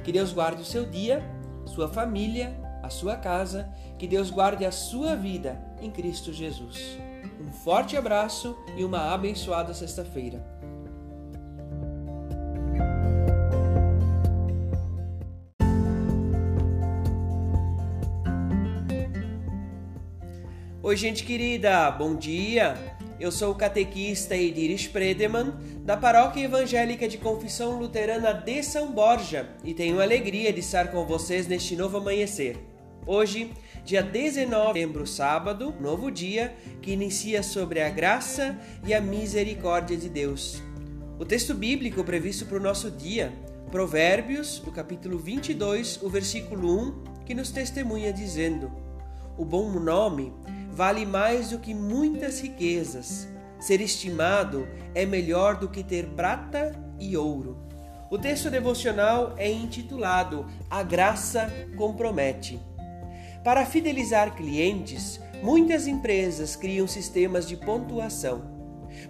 Que 0.04 0.12
Deus 0.12 0.32
guarde 0.32 0.62
o 0.62 0.64
seu 0.64 0.84
dia, 0.84 1.24
sua 1.66 1.88
família, 1.88 2.56
a 2.84 2.88
sua 2.88 3.16
casa, 3.16 3.68
que 3.98 4.06
Deus 4.06 4.30
guarde 4.30 4.64
a 4.64 4.70
sua 4.70 5.16
vida 5.16 5.60
em 5.80 5.90
Cristo 5.90 6.32
Jesus. 6.32 6.98
Um 7.40 7.52
forte 7.52 7.96
abraço 7.96 8.56
e 8.76 8.84
uma 8.84 9.12
abençoada 9.12 9.74
sexta-feira. 9.74 10.53
Oi, 20.94 20.98
gente 20.98 21.24
querida, 21.24 21.90
bom 21.90 22.14
dia! 22.14 22.76
Eu 23.18 23.32
sou 23.32 23.50
o 23.50 23.56
catequista 23.56 24.36
Edir 24.36 24.70
Spredeman, 24.76 25.52
da 25.80 25.96
Paróquia 25.96 26.44
Evangélica 26.44 27.08
de 27.08 27.18
Confissão 27.18 27.80
Luterana 27.80 28.32
de 28.32 28.62
São 28.62 28.92
Borja, 28.92 29.48
e 29.64 29.74
tenho 29.74 30.00
alegria 30.00 30.52
de 30.52 30.60
estar 30.60 30.92
com 30.92 31.04
vocês 31.04 31.48
neste 31.48 31.74
novo 31.74 31.96
amanhecer. 31.96 32.56
Hoje, 33.04 33.50
dia 33.84 34.04
19 34.04 34.72
de 34.72 34.78
setembro, 34.78 35.04
sábado, 35.04 35.74
novo 35.80 36.12
dia 36.12 36.54
que 36.80 36.92
inicia 36.92 37.42
sobre 37.42 37.82
a 37.82 37.90
graça 37.90 38.56
e 38.86 38.94
a 38.94 39.00
misericórdia 39.00 39.96
de 39.96 40.08
Deus. 40.08 40.62
O 41.18 41.24
texto 41.24 41.54
bíblico 41.54 42.04
previsto 42.04 42.46
para 42.46 42.58
o 42.58 42.62
nosso 42.62 42.88
dia, 42.88 43.32
Provérbios, 43.68 44.62
o 44.64 44.70
capítulo 44.70 45.18
22, 45.18 46.00
o 46.04 46.08
versículo 46.08 47.02
1, 47.18 47.24
que 47.26 47.34
nos 47.34 47.50
testemunha 47.50 48.12
dizendo: 48.12 48.70
O 49.36 49.44
bom 49.44 49.72
nome 49.80 50.32
vale 50.74 51.06
mais 51.06 51.50
do 51.50 51.60
que 51.60 51.72
muitas 51.72 52.40
riquezas. 52.40 53.28
Ser 53.60 53.80
estimado 53.80 54.66
é 54.92 55.06
melhor 55.06 55.56
do 55.56 55.68
que 55.68 55.84
ter 55.84 56.06
prata 56.08 56.72
e 56.98 57.16
ouro. 57.16 57.56
O 58.10 58.18
texto 58.18 58.50
devocional 58.50 59.34
é 59.36 59.50
intitulado 59.50 60.44
A 60.68 60.82
Graça 60.82 61.48
Compromete. 61.76 62.60
Para 63.44 63.64
fidelizar 63.64 64.34
clientes, 64.34 65.20
muitas 65.42 65.86
empresas 65.86 66.56
criam 66.56 66.88
sistemas 66.88 67.46
de 67.46 67.56
pontuação. 67.56 68.52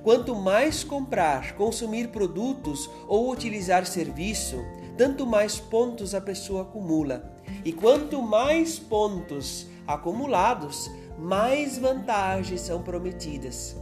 Quanto 0.03 0.35
mais 0.35 0.85
comprar, 0.85 1.55
consumir 1.55 2.09
produtos 2.09 2.91
ou 3.09 3.31
utilizar 3.31 3.87
serviço, 3.87 4.63
tanto 4.99 5.27
mais 5.27 5.59
pontos 5.59 6.15
a 6.15 6.21
pessoa 6.21 6.63
acumula. 6.63 7.33
E 7.65 7.73
quanto 7.73 8.21
mais 8.23 8.79
pontos 8.79 9.67
acumulados, 9.87 10.91
mais 11.19 11.79
vantagens 11.79 12.61
são 12.61 12.83
prometidas. 12.83 13.77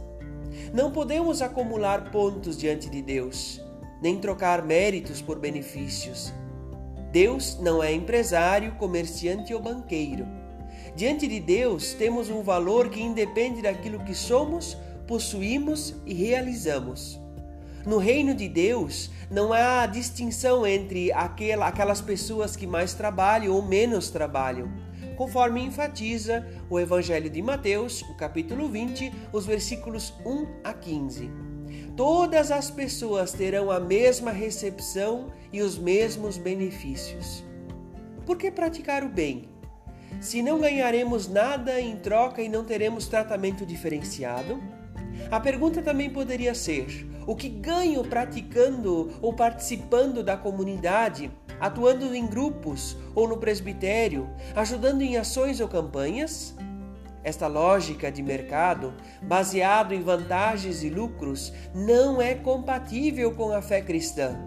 Não 0.73 0.91
podemos 0.91 1.41
acumular 1.41 2.11
pontos 2.11 2.57
diante 2.57 2.89
de 2.89 3.01
Deus, 3.01 3.61
nem 4.01 4.19
trocar 4.19 4.63
méritos 4.63 5.21
por 5.21 5.39
benefícios. 5.39 6.33
Deus 7.11 7.59
não 7.59 7.81
é 7.81 7.91
empresário, 7.91 8.75
comerciante 8.75 9.53
ou 9.53 9.59
banqueiro. 9.59 10.27
Diante 10.95 11.27
de 11.27 11.39
Deus, 11.39 11.93
temos 11.93 12.29
um 12.29 12.43
valor 12.43 12.89
que 12.89 13.01
independe 13.01 13.61
daquilo 13.61 14.03
que 14.03 14.13
somos, 14.13 14.77
possuímos 15.07 15.95
e 16.05 16.13
realizamos. 16.13 17.19
No 17.85 17.97
reino 17.97 18.33
de 18.33 18.47
Deus, 18.47 19.09
não 19.29 19.51
há 19.51 19.85
distinção 19.85 20.65
entre 20.65 21.11
aquelas 21.11 21.99
pessoas 21.99 22.55
que 22.55 22.65
mais 22.65 22.93
trabalham 22.93 23.53
ou 23.53 23.61
menos 23.61 24.09
trabalham 24.09 24.71
conforme 25.15 25.61
enfatiza 25.61 26.45
o 26.69 26.79
Evangelho 26.79 27.29
de 27.29 27.41
Mateus, 27.41 28.01
o 28.03 28.15
capítulo 28.15 28.67
20, 28.67 29.11
os 29.31 29.45
versículos 29.45 30.13
1 30.25 30.47
a 30.63 30.73
15. 30.73 31.31
Todas 31.95 32.51
as 32.51 32.71
pessoas 32.71 33.33
terão 33.33 33.69
a 33.69 33.79
mesma 33.79 34.31
recepção 34.31 35.31
e 35.51 35.61
os 35.61 35.77
mesmos 35.77 36.37
benefícios. 36.37 37.43
Por 38.25 38.37
que 38.37 38.49
praticar 38.49 39.03
o 39.03 39.09
bem? 39.09 39.49
Se 40.19 40.41
não 40.41 40.59
ganharemos 40.59 41.27
nada 41.27 41.79
em 41.79 41.97
troca 41.97 42.41
e 42.41 42.49
não 42.49 42.63
teremos 42.63 43.07
tratamento 43.07 43.65
diferenciado? 43.65 44.61
A 45.29 45.39
pergunta 45.39 45.81
também 45.81 46.09
poderia 46.09 46.55
ser: 46.55 47.07
o 47.27 47.35
que 47.35 47.49
ganho 47.49 48.03
praticando 48.03 49.11
ou 49.21 49.33
participando 49.33 50.23
da 50.23 50.37
comunidade 50.37 51.31
atuando 51.59 52.13
em 52.13 52.25
grupos 52.25 52.97
ou 53.15 53.27
no 53.27 53.37
presbitério, 53.37 54.29
ajudando 54.55 55.01
em 55.01 55.17
ações 55.17 55.59
ou 55.59 55.67
campanhas? 55.67 56.55
Esta 57.23 57.47
lógica 57.47 58.11
de 58.11 58.21
mercado, 58.21 58.93
baseado 59.21 59.93
em 59.93 60.01
vantagens 60.01 60.83
e 60.83 60.89
lucros, 60.89 61.53
não 61.73 62.21
é 62.21 62.35
compatível 62.35 63.33
com 63.33 63.53
a 63.53 63.61
fé 63.61 63.81
cristã. 63.81 64.37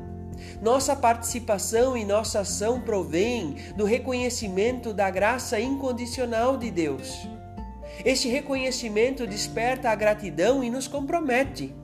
Nossa 0.61 0.95
participação 0.95 1.97
e 1.97 2.05
nossa 2.05 2.41
ação 2.41 2.81
provém 2.81 3.57
do 3.77 3.85
reconhecimento 3.85 4.93
da 4.93 5.09
graça 5.09 5.59
incondicional 5.59 6.59
de 6.59 6.71
Deus. 6.71 7.27
Este 8.05 8.29
reconhecimento 8.29 9.27
desperta 9.27 9.89
a 9.91 9.95
gratidão 9.95 10.63
e 10.63 10.71
nos 10.71 10.87
compromete. 10.87 11.75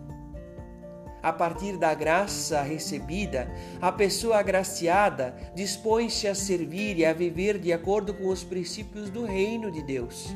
A 1.23 1.33
partir 1.33 1.77
da 1.77 1.95
graça 1.95 2.63
recebida, 2.63 3.49
a 3.81 3.93
pessoa 3.93 4.39
agraciada 4.39 5.35
dispõe-se 5.55 6.27
a 6.27 6.35
servir 6.35 6.99
e 6.99 7.05
a 7.05 7.13
viver 7.13 7.59
de 7.59 7.73
acordo 7.73 8.13
com 8.13 8.29
os 8.29 8.43
princípios 8.43 9.09
do 9.09 9.25
reino 9.25 9.71
de 9.71 9.83
Deus. 9.83 10.35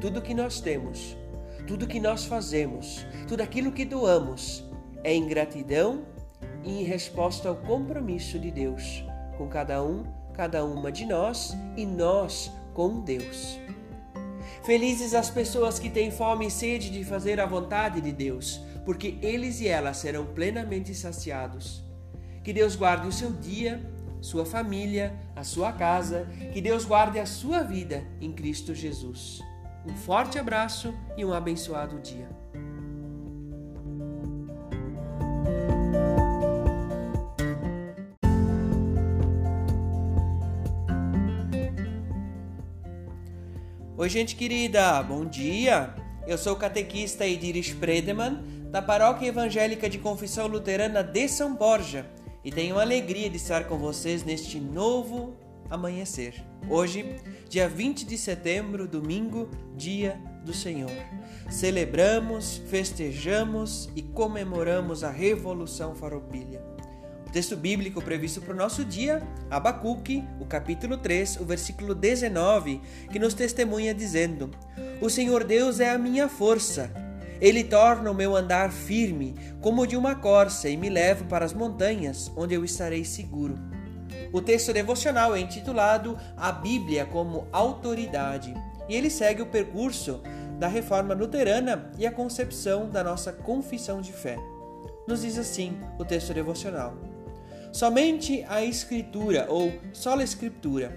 Tudo 0.00 0.20
que 0.20 0.34
nós 0.34 0.60
temos, 0.60 1.16
tudo 1.66 1.86
que 1.86 1.98
nós 1.98 2.24
fazemos, 2.26 3.06
tudo 3.26 3.40
aquilo 3.40 3.72
que 3.72 3.84
doamos 3.84 4.62
é 5.02 5.14
em 5.14 5.26
gratidão 5.26 6.04
e 6.62 6.82
em 6.82 6.84
resposta 6.84 7.48
ao 7.48 7.56
compromisso 7.56 8.38
de 8.38 8.50
Deus 8.50 9.02
com 9.38 9.46
cada 9.46 9.82
um, 9.82 10.04
cada 10.34 10.64
uma 10.64 10.90
de 10.90 11.06
nós 11.06 11.56
e 11.76 11.86
nós 11.86 12.50
com 12.74 13.00
Deus. 13.00 13.58
Felizes 14.64 15.14
as 15.14 15.30
pessoas 15.30 15.78
que 15.78 15.88
têm 15.88 16.10
fome 16.10 16.48
e 16.48 16.50
sede 16.50 16.90
de 16.90 17.04
fazer 17.04 17.40
a 17.40 17.46
vontade 17.46 18.00
de 18.00 18.12
Deus, 18.12 18.60
porque 18.88 19.18
eles 19.20 19.60
e 19.60 19.68
elas 19.68 19.98
serão 19.98 20.24
plenamente 20.24 20.94
saciados. 20.94 21.84
Que 22.42 22.54
Deus 22.54 22.74
guarde 22.74 23.06
o 23.06 23.12
seu 23.12 23.30
dia, 23.30 23.86
sua 24.18 24.46
família, 24.46 25.14
a 25.36 25.44
sua 25.44 25.70
casa, 25.74 26.26
que 26.54 26.60
Deus 26.62 26.86
guarde 26.86 27.18
a 27.18 27.26
sua 27.26 27.62
vida 27.62 28.02
em 28.18 28.32
Cristo 28.32 28.74
Jesus. 28.74 29.40
Um 29.84 29.94
forte 29.94 30.38
abraço 30.38 30.94
e 31.18 31.22
um 31.22 31.34
abençoado 31.34 32.00
dia. 32.00 32.30
Oi, 43.98 44.08
gente 44.08 44.34
querida, 44.34 45.02
bom 45.02 45.26
dia! 45.26 45.94
Eu 46.28 46.36
sou 46.36 46.52
o 46.52 46.56
catequista 46.56 47.26
Ediris 47.26 47.72
Predeman, 47.72 48.57
da 48.70 48.82
Paróquia 48.82 49.28
Evangélica 49.28 49.88
de 49.88 49.98
Confissão 49.98 50.46
Luterana 50.46 51.02
de 51.02 51.26
São 51.26 51.54
Borja, 51.54 52.06
e 52.44 52.52
tenho 52.52 52.78
a 52.78 52.82
alegria 52.82 53.28
de 53.30 53.36
estar 53.36 53.64
com 53.64 53.78
vocês 53.78 54.22
neste 54.22 54.60
novo 54.60 55.34
amanhecer. 55.70 56.34
Hoje, 56.68 57.16
dia 57.48 57.68
20 57.68 58.04
de 58.04 58.18
setembro, 58.18 58.86
domingo, 58.86 59.50
dia 59.74 60.20
do 60.44 60.52
Senhor. 60.52 60.90
Celebramos, 61.50 62.62
festejamos 62.68 63.88
e 63.96 64.02
comemoramos 64.02 65.02
a 65.02 65.10
Revolução 65.10 65.94
Farroupilha. 65.94 66.62
O 67.26 67.30
texto 67.30 67.56
bíblico 67.56 68.02
previsto 68.02 68.40
para 68.40 68.54
o 68.54 68.56
nosso 68.56 68.84
dia, 68.84 69.22
Abacuque, 69.50 70.24
o 70.40 70.46
capítulo 70.46 70.96
3, 70.96 71.40
o 71.40 71.44
versículo 71.44 71.94
19, 71.94 72.80
que 73.10 73.18
nos 73.18 73.34
testemunha 73.34 73.94
dizendo: 73.94 74.50
O 75.00 75.10
Senhor 75.10 75.44
Deus 75.44 75.80
é 75.80 75.90
a 75.90 75.98
minha 75.98 76.28
força. 76.28 77.07
Ele 77.40 77.62
torna 77.62 78.10
o 78.10 78.14
meu 78.14 78.34
andar 78.34 78.72
firme, 78.72 79.34
como 79.60 79.86
de 79.86 79.96
uma 79.96 80.14
corça, 80.14 80.68
e 80.68 80.76
me 80.76 80.88
leva 80.88 81.24
para 81.24 81.44
as 81.44 81.52
montanhas, 81.52 82.30
onde 82.36 82.54
eu 82.54 82.64
estarei 82.64 83.04
seguro. 83.04 83.56
O 84.32 84.40
texto 84.40 84.72
devocional 84.72 85.34
é 85.34 85.40
intitulado 85.40 86.18
A 86.36 86.50
Bíblia 86.50 87.06
como 87.06 87.46
Autoridade, 87.52 88.54
e 88.88 88.94
ele 88.94 89.08
segue 89.08 89.42
o 89.42 89.46
percurso 89.46 90.20
da 90.58 90.66
reforma 90.66 91.14
luterana 91.14 91.90
e 91.96 92.06
a 92.06 92.12
concepção 92.12 92.90
da 92.90 93.04
nossa 93.04 93.32
confissão 93.32 94.00
de 94.00 94.12
fé. 94.12 94.36
Nos 95.06 95.22
diz 95.22 95.38
assim 95.38 95.78
o 95.98 96.04
texto 96.04 96.34
devocional. 96.34 96.94
Somente 97.72 98.44
a 98.48 98.64
Escritura 98.64 99.46
ou 99.48 99.72
sola 99.92 100.24
Escritura. 100.24 100.92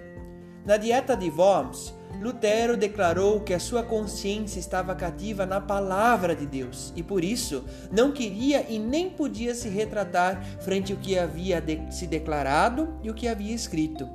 Na 0.65 0.77
Dieta 0.77 1.15
de 1.15 1.29
Worms, 1.29 1.93
Lutero 2.19 2.77
declarou 2.77 3.39
que 3.39 3.53
a 3.53 3.59
sua 3.59 3.83
consciência 3.83 4.59
estava 4.59 4.93
cativa 4.95 5.45
na 5.45 5.61
palavra 5.61 6.35
de 6.35 6.45
Deus 6.45 6.91
e 6.95 7.01
por 7.01 7.23
isso 7.23 7.63
não 7.91 8.11
queria 8.11 8.65
e 8.69 8.77
nem 8.77 9.09
podia 9.09 9.55
se 9.55 9.69
retratar 9.69 10.43
frente 10.61 10.91
ao 10.91 10.99
que 10.99 11.17
havia 11.17 11.63
se 11.89 12.05
declarado 12.05 12.95
e 13.01 13.09
o 13.09 13.13
que 13.13 13.27
havia 13.27 13.53
escrito. 13.53 14.07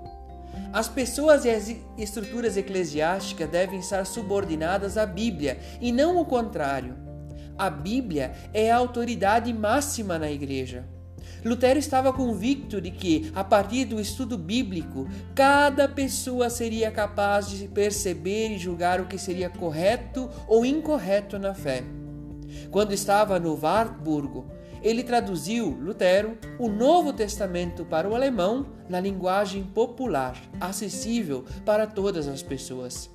As 0.73 0.89
pessoas 0.89 1.45
e 1.45 1.51
as 1.51 1.75
estruturas 1.97 2.57
eclesiásticas 2.57 3.49
devem 3.49 3.79
estar 3.79 4.05
subordinadas 4.05 4.97
à 4.97 5.07
Bíblia 5.07 5.59
e 5.81 5.91
não 5.91 6.19
o 6.19 6.25
contrário. 6.25 6.97
A 7.57 7.71
Bíblia 7.71 8.33
é 8.53 8.71
a 8.71 8.77
autoridade 8.77 9.53
máxima 9.53 10.19
na 10.19 10.31
igreja. 10.31 10.85
Lutero 11.47 11.79
estava 11.79 12.13
convicto 12.13 12.81
de 12.81 12.91
que, 12.91 13.31
a 13.33 13.45
partir 13.45 13.85
do 13.85 14.01
estudo 14.01 14.37
bíblico, 14.37 15.07
cada 15.33 15.89
pessoa 15.89 16.51
seria 16.51 16.91
capaz 16.91 17.49
de 17.49 17.69
perceber 17.69 18.51
e 18.51 18.59
julgar 18.59 19.01
o 19.01 19.07
que 19.07 19.17
seria 19.17 19.49
correto 19.49 20.29
ou 20.49 20.67
incorreto 20.67 21.39
na 21.39 21.55
fé. 21.55 21.85
Quando 22.69 22.93
estava 22.93 23.39
no 23.39 23.57
Wartburgo, 23.57 24.45
ele 24.83 25.05
traduziu, 25.05 25.69
Lutero, 25.81 26.37
o 26.59 26.69
Novo 26.69 27.13
Testamento 27.13 27.85
para 27.85 28.09
o 28.09 28.15
alemão 28.17 28.67
na 28.89 28.99
linguagem 28.99 29.63
popular, 29.63 30.37
acessível 30.61 31.45
para 31.65 31.87
todas 31.87 32.27
as 32.27 32.43
pessoas. 32.43 33.09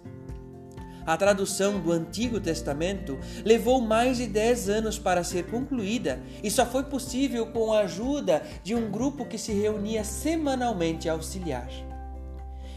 A 1.06 1.18
tradução 1.18 1.80
do 1.80 1.92
Antigo 1.92 2.40
Testamento 2.40 3.18
levou 3.44 3.82
mais 3.82 4.18
de 4.18 4.28
10 4.28 4.70
anos 4.70 5.00
para 5.00 5.24
ser 5.24 5.48
concluída 5.48 6.22
e 6.44 6.52
só 6.52 6.66
foi 6.66 6.84
possível 6.84 7.48
com 7.48 7.74
a 7.74 7.80
ajuda 7.80 8.44
de 8.64 8.76
um 8.76 8.90
grupo 8.92 9.26
que 9.26 9.38
se 9.38 9.52
reunia 9.52 10.04
semanalmente 10.04 11.10
a 11.10 11.14
auxiliar. 11.14 11.68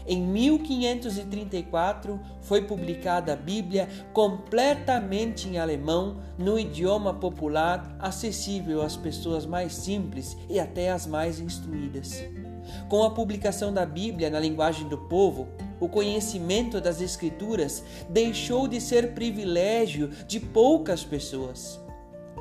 Em 0.07 0.21
1534 0.21 2.19
foi 2.41 2.61
publicada 2.61 3.33
a 3.33 3.35
Bíblia 3.35 3.89
completamente 4.13 5.49
em 5.49 5.57
alemão, 5.57 6.17
no 6.37 6.59
idioma 6.59 7.11
popular, 7.11 7.95
acessível 7.97 8.83
às 8.83 8.95
pessoas 8.95 9.47
mais 9.47 9.73
simples 9.73 10.37
e 10.47 10.59
até 10.59 10.91
às 10.91 11.07
mais 11.07 11.39
instruídas. 11.39 12.23
Com 12.87 13.03
a 13.03 13.09
publicação 13.11 13.73
da 13.73 13.83
Bíblia 13.83 14.29
na 14.29 14.39
linguagem 14.39 14.87
do 14.87 14.97
povo, 14.97 15.47
o 15.79 15.87
conhecimento 15.87 16.79
das 16.79 17.01
Escrituras 17.01 17.83
deixou 18.09 18.67
de 18.67 18.79
ser 18.79 19.13
privilégio 19.13 20.09
de 20.27 20.39
poucas 20.39 21.03
pessoas. 21.03 21.79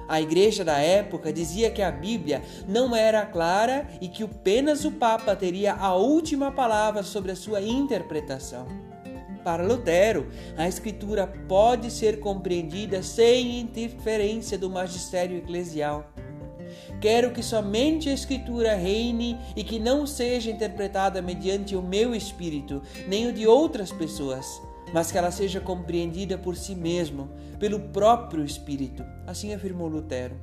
A 0.06 0.20
igreja 0.20 0.64
da 0.64 0.78
época 0.78 1.32
dizia 1.32 1.70
que 1.70 1.80
a 1.80 1.90
Bíblia 1.90 2.42
não 2.68 2.94
era 2.94 3.24
clara 3.24 3.88
e 4.00 4.08
que 4.08 4.22
apenas 4.22 4.84
o 4.84 4.92
Papa 4.92 5.34
teria 5.34 5.74
a 5.74 5.94
última 5.94 6.52
palavra 6.52 7.02
sobre 7.02 7.32
a 7.32 7.36
sua 7.36 7.62
interpretação. 7.62 8.66
Para 9.42 9.62
Lutero, 9.62 10.26
a 10.56 10.66
Escritura 10.66 11.26
pode 11.26 11.90
ser 11.90 12.18
compreendida 12.18 13.02
sem 13.02 13.60
interferência 13.60 14.56
do 14.56 14.70
magistério 14.70 15.36
eclesial. 15.36 16.10
Quero 17.04 17.32
que 17.32 17.42
somente 17.42 18.08
a 18.08 18.14
Escritura 18.14 18.74
reine 18.76 19.38
e 19.54 19.62
que 19.62 19.78
não 19.78 20.06
seja 20.06 20.50
interpretada 20.50 21.20
mediante 21.20 21.76
o 21.76 21.82
meu 21.82 22.14
espírito, 22.14 22.80
nem 23.06 23.26
o 23.26 23.32
de 23.34 23.46
outras 23.46 23.92
pessoas, 23.92 24.46
mas 24.90 25.12
que 25.12 25.18
ela 25.18 25.30
seja 25.30 25.60
compreendida 25.60 26.38
por 26.38 26.56
si 26.56 26.74
mesmo, 26.74 27.28
pelo 27.60 27.78
próprio 27.78 28.42
Espírito. 28.42 29.04
Assim 29.26 29.52
afirmou 29.52 29.86
Lutero. 29.86 30.40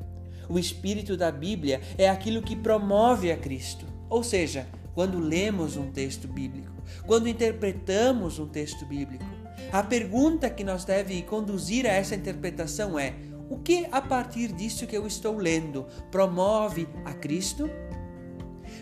O 0.47 0.59
espírito 0.59 1.17
da 1.17 1.31
Bíblia 1.31 1.81
é 1.97 2.07
aquilo 2.07 2.43
que 2.43 2.55
promove 2.55 3.31
a 3.31 3.37
Cristo. 3.37 3.87
Ou 4.07 4.21
seja, 4.21 4.67
quando 4.93 5.17
lemos 5.17 5.77
um 5.77 5.89
texto 5.89 6.27
bíblico, 6.27 6.71
quando 7.07 7.27
interpretamos 7.27 8.37
um 8.37 8.45
texto 8.45 8.85
bíblico, 8.85 9.25
a 9.71 9.81
pergunta 9.81 10.47
que 10.47 10.63
nos 10.63 10.85
deve 10.85 11.23
conduzir 11.23 11.87
a 11.87 11.89
essa 11.89 12.13
interpretação 12.13 12.99
é: 12.99 13.15
o 13.51 13.59
que 13.59 13.85
a 13.91 14.01
partir 14.01 14.53
disso 14.53 14.87
que 14.87 14.95
eu 14.95 15.05
estou 15.05 15.35
lendo 15.35 15.85
promove 16.09 16.87
a 17.03 17.13
Cristo? 17.13 17.69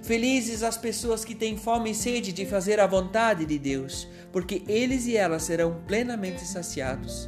Felizes 0.04 0.62
as 0.62 0.78
pessoas 0.78 1.26
que 1.26 1.34
têm 1.34 1.58
fome 1.58 1.90
e 1.90 1.96
sede 1.96 2.32
de 2.32 2.46
fazer 2.46 2.80
a 2.80 2.86
vontade 2.86 3.48
de 3.48 3.58
Deus, 3.58 4.08
porque 4.32 4.62
eles 4.68 5.08
e 5.08 5.18
elas 5.18 5.42
serão 5.42 5.82
plenamente 5.88 6.46
saciados. 6.46 7.28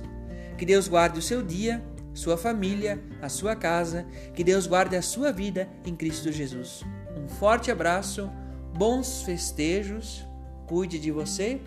Que 0.55 0.67
Deus 0.67 0.87
guarde 0.87 1.17
o 1.17 1.21
seu 1.21 1.41
dia, 1.41 1.83
sua 2.13 2.37
família, 2.37 3.03
a 3.19 3.27
sua 3.27 3.55
casa, 3.55 4.05
que 4.35 4.43
Deus 4.43 4.67
guarde 4.67 4.95
a 4.95 5.01
sua 5.01 5.31
vida 5.31 5.67
em 5.83 5.95
Cristo 5.95 6.31
Jesus. 6.31 6.83
Um 7.17 7.27
forte 7.27 7.71
abraço, 7.71 8.29
bons 8.77 9.23
festejos, 9.23 10.23
cuide 10.67 10.99
de 10.99 11.09
você, 11.09 11.59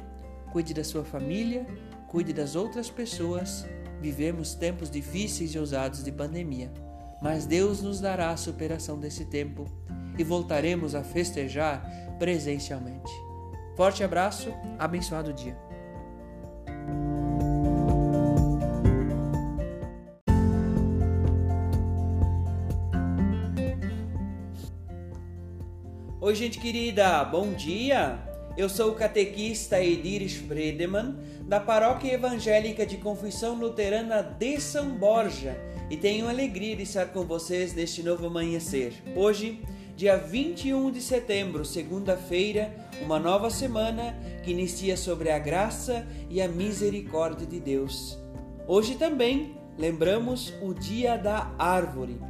cuide 0.52 0.72
da 0.72 0.84
sua 0.84 1.04
família, 1.04 1.66
cuide 2.06 2.32
das 2.32 2.54
outras 2.54 2.88
pessoas 2.88 3.66
Vivemos 4.04 4.54
tempos 4.54 4.90
difíceis 4.90 5.54
e 5.54 5.58
ousados 5.58 6.04
de 6.04 6.12
pandemia, 6.12 6.70
mas 7.22 7.46
Deus 7.46 7.80
nos 7.80 8.02
dará 8.02 8.28
a 8.28 8.36
superação 8.36 9.00
desse 9.00 9.24
tempo 9.24 9.64
e 10.18 10.22
voltaremos 10.22 10.94
a 10.94 11.02
festejar 11.02 11.82
presencialmente. 12.18 13.10
Forte 13.74 14.04
abraço, 14.04 14.52
abençoado 14.78 15.32
dia. 15.32 15.56
Oi, 26.20 26.34
gente 26.34 26.60
querida, 26.60 27.24
bom 27.24 27.54
dia! 27.54 28.33
Eu 28.56 28.68
sou 28.68 28.92
o 28.92 28.94
catequista 28.94 29.82
Edir 29.82 30.22
Spredeman, 30.22 31.16
da 31.42 31.58
Paróquia 31.58 32.12
Evangélica 32.12 32.86
de 32.86 32.98
Confissão 32.98 33.56
Luterana 33.56 34.22
de 34.22 34.60
São 34.60 34.90
Borja, 34.96 35.58
e 35.90 35.96
tenho 35.96 36.28
alegria 36.28 36.76
de 36.76 36.84
estar 36.84 37.06
com 37.06 37.24
vocês 37.24 37.74
neste 37.74 38.00
novo 38.00 38.26
amanhecer. 38.26 38.92
Hoje, 39.16 39.60
dia 39.96 40.16
21 40.16 40.92
de 40.92 41.00
setembro, 41.00 41.64
segunda-feira, 41.64 42.72
uma 43.02 43.18
nova 43.18 43.50
semana 43.50 44.16
que 44.44 44.52
inicia 44.52 44.96
sobre 44.96 45.32
a 45.32 45.38
graça 45.38 46.06
e 46.30 46.40
a 46.40 46.46
misericórdia 46.46 47.48
de 47.48 47.58
Deus. 47.58 48.16
Hoje 48.68 48.94
também 48.94 49.56
lembramos 49.76 50.54
o 50.62 50.72
Dia 50.72 51.16
da 51.16 51.52
Árvore 51.58 52.20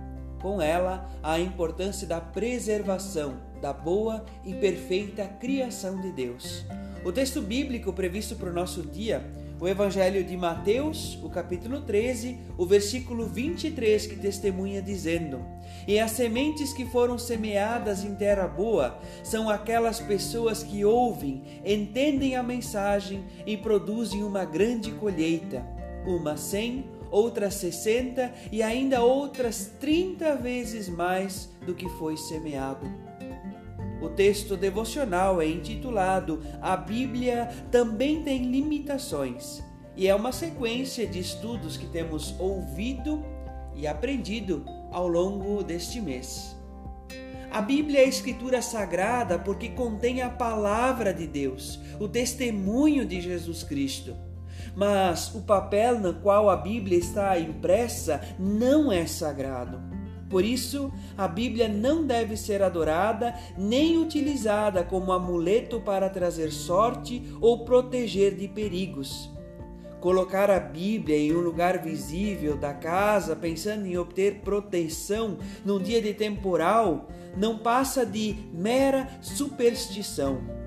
com 0.40 0.60
ela 0.60 1.10
a 1.22 1.38
importância 1.38 2.06
da 2.06 2.20
preservação 2.20 3.53
da 3.64 3.72
boa 3.72 4.22
e 4.44 4.52
perfeita 4.52 5.26
criação 5.26 5.98
de 5.98 6.12
Deus. 6.12 6.66
O 7.02 7.10
texto 7.10 7.40
bíblico 7.40 7.94
previsto 7.94 8.36
para 8.36 8.50
o 8.50 8.52
nosso 8.52 8.82
dia, 8.82 9.24
o 9.58 9.66
Evangelho 9.66 10.22
de 10.22 10.36
Mateus, 10.36 11.18
o 11.22 11.30
capítulo 11.30 11.80
13, 11.80 12.36
o 12.58 12.66
versículo 12.66 13.26
23, 13.26 14.06
que 14.06 14.16
testemunha 14.16 14.82
dizendo: 14.82 15.40
E 15.88 15.98
as 15.98 16.10
sementes 16.10 16.74
que 16.74 16.84
foram 16.84 17.16
semeadas 17.18 18.04
em 18.04 18.14
terra 18.14 18.46
boa 18.46 19.00
são 19.22 19.48
aquelas 19.48 19.98
pessoas 19.98 20.62
que 20.62 20.84
ouvem, 20.84 21.42
entendem 21.64 22.36
a 22.36 22.42
mensagem 22.42 23.24
e 23.46 23.56
produzem 23.56 24.22
uma 24.22 24.44
grande 24.44 24.90
colheita, 24.90 25.64
uma 26.04 26.36
cem, 26.36 26.84
outras 27.10 27.54
60 27.54 28.30
e 28.52 28.62
ainda 28.62 29.02
outras 29.02 29.72
30 29.80 30.36
vezes 30.36 30.86
mais 30.86 31.48
do 31.64 31.74
que 31.74 31.88
foi 31.88 32.18
semeado. 32.18 33.03
O 34.04 34.10
texto 34.10 34.54
devocional 34.54 35.40
é 35.40 35.48
intitulado 35.48 36.42
A 36.60 36.76
Bíblia 36.76 37.48
também 37.70 38.22
tem 38.22 38.50
limitações 38.50 39.64
e 39.96 40.06
é 40.06 40.14
uma 40.14 40.30
sequência 40.30 41.06
de 41.06 41.18
estudos 41.18 41.78
que 41.78 41.86
temos 41.86 42.38
ouvido 42.38 43.24
e 43.74 43.86
aprendido 43.86 44.62
ao 44.92 45.08
longo 45.08 45.62
deste 45.62 46.02
mês. 46.02 46.54
A 47.50 47.62
Bíblia 47.62 48.00
é 48.00 48.04
a 48.04 48.08
escritura 48.08 48.60
sagrada 48.60 49.38
porque 49.38 49.70
contém 49.70 50.20
a 50.20 50.28
palavra 50.28 51.14
de 51.14 51.26
Deus, 51.26 51.80
o 51.98 52.06
testemunho 52.06 53.06
de 53.06 53.22
Jesus 53.22 53.62
Cristo 53.62 54.14
mas 54.76 55.32
o 55.34 55.42
papel 55.42 56.00
no 56.00 56.14
qual 56.14 56.50
a 56.50 56.56
Bíblia 56.56 56.98
está 56.98 57.38
impressa 57.38 58.20
não 58.38 58.90
é 58.90 59.06
sagrado. 59.06 59.93
Por 60.34 60.44
isso, 60.44 60.92
a 61.16 61.28
Bíblia 61.28 61.68
não 61.68 62.04
deve 62.04 62.36
ser 62.36 62.60
adorada 62.60 63.36
nem 63.56 63.96
utilizada 63.98 64.82
como 64.82 65.12
amuleto 65.12 65.80
para 65.80 66.10
trazer 66.10 66.50
sorte 66.50 67.22
ou 67.40 67.64
proteger 67.64 68.34
de 68.34 68.48
perigos. 68.48 69.30
Colocar 70.00 70.50
a 70.50 70.58
Bíblia 70.58 71.16
em 71.16 71.32
um 71.32 71.38
lugar 71.38 71.80
visível 71.80 72.56
da 72.56 72.74
casa, 72.74 73.36
pensando 73.36 73.86
em 73.86 73.96
obter 73.96 74.40
proteção 74.40 75.38
num 75.64 75.78
dia 75.78 76.02
de 76.02 76.12
temporal, 76.12 77.06
não 77.36 77.56
passa 77.56 78.04
de 78.04 78.34
mera 78.52 79.08
superstição 79.20 80.63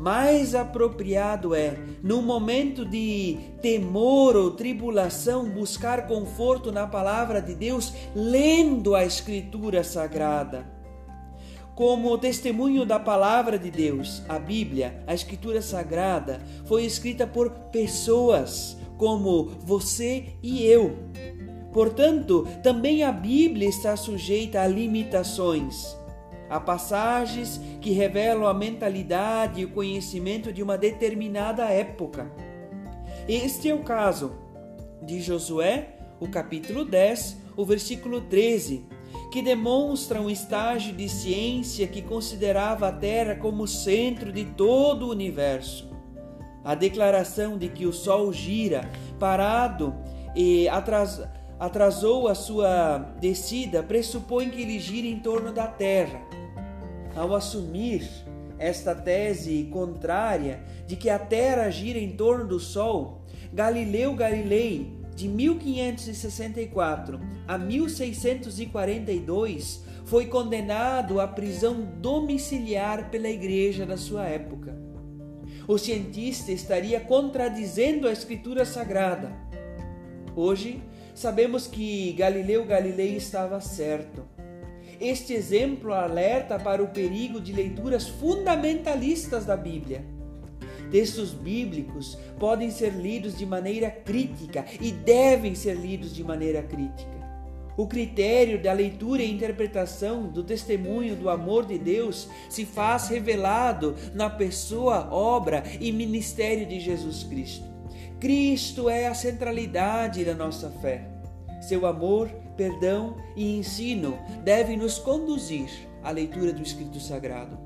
mais 0.00 0.54
apropriado 0.54 1.54
é, 1.54 1.78
num 2.02 2.22
momento 2.22 2.86
de 2.86 3.36
temor 3.60 4.34
ou 4.34 4.52
tribulação, 4.52 5.50
buscar 5.50 6.06
conforto 6.06 6.72
na 6.72 6.86
palavra 6.86 7.42
de 7.42 7.54
Deus, 7.54 7.92
lendo 8.16 8.94
a 8.94 9.04
Escritura 9.04 9.84
Sagrada. 9.84 10.66
Como 11.74 12.16
testemunho 12.16 12.86
da 12.86 12.98
palavra 12.98 13.58
de 13.58 13.70
Deus, 13.70 14.22
a 14.26 14.38
Bíblia, 14.38 15.04
a 15.06 15.12
Escritura 15.12 15.60
Sagrada, 15.60 16.40
foi 16.64 16.84
escrita 16.84 17.26
por 17.26 17.50
pessoas 17.70 18.78
como 18.96 19.50
você 19.60 20.28
e 20.42 20.64
eu. 20.64 20.96
Portanto, 21.74 22.48
também 22.62 23.04
a 23.04 23.12
Bíblia 23.12 23.68
está 23.68 23.96
sujeita 23.96 24.62
a 24.62 24.66
limitações 24.66 25.99
Há 26.50 26.58
passagens 26.58 27.60
que 27.80 27.92
revelam 27.92 28.44
a 28.44 28.52
mentalidade 28.52 29.60
e 29.60 29.64
o 29.64 29.70
conhecimento 29.70 30.52
de 30.52 30.64
uma 30.64 30.76
determinada 30.76 31.66
época. 31.66 32.28
Este 33.28 33.70
é 33.70 33.74
o 33.74 33.84
caso 33.84 34.32
de 35.00 35.20
Josué, 35.20 35.96
o 36.18 36.26
capítulo 36.26 36.84
10, 36.84 37.36
o 37.56 37.64
versículo 37.64 38.22
13, 38.22 38.84
que 39.30 39.40
demonstra 39.40 40.20
um 40.20 40.28
estágio 40.28 40.92
de 40.92 41.08
ciência 41.08 41.86
que 41.86 42.02
considerava 42.02 42.88
a 42.88 42.92
Terra 42.92 43.36
como 43.36 43.62
o 43.62 43.68
centro 43.68 44.32
de 44.32 44.44
todo 44.44 45.06
o 45.06 45.10
universo. 45.10 45.88
A 46.64 46.74
declaração 46.74 47.56
de 47.56 47.68
que 47.68 47.86
o 47.86 47.92
Sol 47.92 48.32
gira 48.32 48.90
parado 49.20 49.94
e 50.34 50.66
atrasou 51.60 52.26
a 52.26 52.34
sua 52.34 52.98
descida 53.20 53.84
pressupõe 53.84 54.50
que 54.50 54.62
ele 54.62 54.80
gira 54.80 55.06
em 55.06 55.20
torno 55.20 55.52
da 55.52 55.68
Terra 55.68 56.29
ao 57.14 57.34
assumir 57.34 58.06
esta 58.58 58.94
tese 58.94 59.68
contrária 59.72 60.62
de 60.86 60.96
que 60.96 61.08
a 61.08 61.18
Terra 61.18 61.70
gira 61.70 61.98
em 61.98 62.12
torno 62.12 62.46
do 62.46 62.60
Sol, 62.60 63.24
Galileu 63.52 64.14
Galilei, 64.14 65.00
de 65.16 65.26
1564 65.28 67.18
a 67.48 67.56
1642, 67.58 69.84
foi 70.04 70.26
condenado 70.26 71.20
à 71.20 71.28
prisão 71.28 71.88
domiciliar 72.00 73.10
pela 73.10 73.28
Igreja 73.28 73.84
da 73.86 73.96
sua 73.96 74.26
época. 74.26 74.78
O 75.66 75.76
cientista 75.78 76.52
estaria 76.52 77.00
contradizendo 77.00 78.06
a 78.08 78.12
Escritura 78.12 78.64
Sagrada. 78.64 79.36
Hoje, 80.34 80.82
sabemos 81.14 81.66
que 81.66 82.12
Galileu 82.12 82.64
Galilei 82.64 83.14
estava 83.16 83.60
certo 83.60 84.24
este 85.00 85.32
exemplo 85.32 85.94
alerta 85.94 86.58
para 86.58 86.82
o 86.82 86.88
perigo 86.88 87.40
de 87.40 87.52
leituras 87.52 88.06
fundamentalistas 88.06 89.46
da 89.46 89.56
Bíblia. 89.56 90.04
Textos 90.90 91.32
bíblicos 91.32 92.18
podem 92.38 92.70
ser 92.70 92.92
lidos 92.92 93.38
de 93.38 93.46
maneira 93.46 93.90
crítica 93.90 94.66
e 94.80 94.92
devem 94.92 95.54
ser 95.54 95.74
lidos 95.74 96.14
de 96.14 96.22
maneira 96.22 96.62
crítica. 96.62 97.20
O 97.76 97.86
critério 97.86 98.60
da 98.62 98.72
leitura 98.72 99.22
e 99.22 99.30
interpretação 99.30 100.24
do 100.28 100.42
testemunho 100.42 101.16
do 101.16 101.30
amor 101.30 101.64
de 101.64 101.78
Deus 101.78 102.28
se 102.48 102.66
faz 102.66 103.08
revelado 103.08 103.94
na 104.12 104.28
pessoa, 104.28 105.08
obra 105.10 105.62
e 105.80 105.90
ministério 105.90 106.66
de 106.66 106.78
Jesus 106.78 107.22
Cristo. 107.22 107.64
Cristo 108.18 108.90
é 108.90 109.06
a 109.06 109.14
centralidade 109.14 110.26
da 110.26 110.34
nossa 110.34 110.70
fé. 110.82 111.08
Seu 111.62 111.86
amor, 111.86 112.30
perdão 112.60 113.16
e 113.34 113.56
ensino 113.56 114.18
devem 114.44 114.76
nos 114.76 114.98
conduzir 114.98 115.70
à 116.02 116.10
leitura 116.10 116.52
do 116.52 116.60
Escrito 116.60 117.00
Sagrado. 117.00 117.58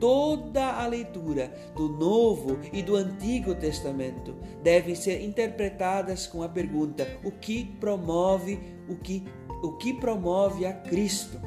Toda 0.00 0.64
a 0.64 0.86
leitura 0.86 1.52
do 1.76 1.90
Novo 1.90 2.58
e 2.72 2.82
do 2.82 2.96
Antigo 2.96 3.54
Testamento 3.54 4.34
devem 4.62 4.94
ser 4.94 5.22
interpretadas 5.22 6.26
com 6.26 6.42
a 6.42 6.48
pergunta: 6.48 7.06
o 7.22 7.30
que 7.30 7.66
promove 7.78 8.58
o 8.88 8.96
que 8.96 9.24
o 9.62 9.72
que 9.76 9.92
promove 9.92 10.64
a 10.64 10.72
Cristo? 10.72 11.38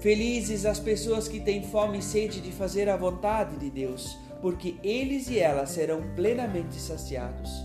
Felizes 0.00 0.66
as 0.66 0.80
pessoas 0.80 1.28
que 1.28 1.38
têm 1.38 1.62
fome 1.62 1.98
e 1.98 2.02
sede 2.02 2.40
de 2.40 2.50
fazer 2.50 2.88
a 2.88 2.96
vontade 2.96 3.56
de 3.58 3.70
Deus, 3.70 4.18
porque 4.40 4.74
eles 4.82 5.30
e 5.30 5.38
elas 5.38 5.70
serão 5.70 6.02
plenamente 6.16 6.74
saciados. 6.80 7.64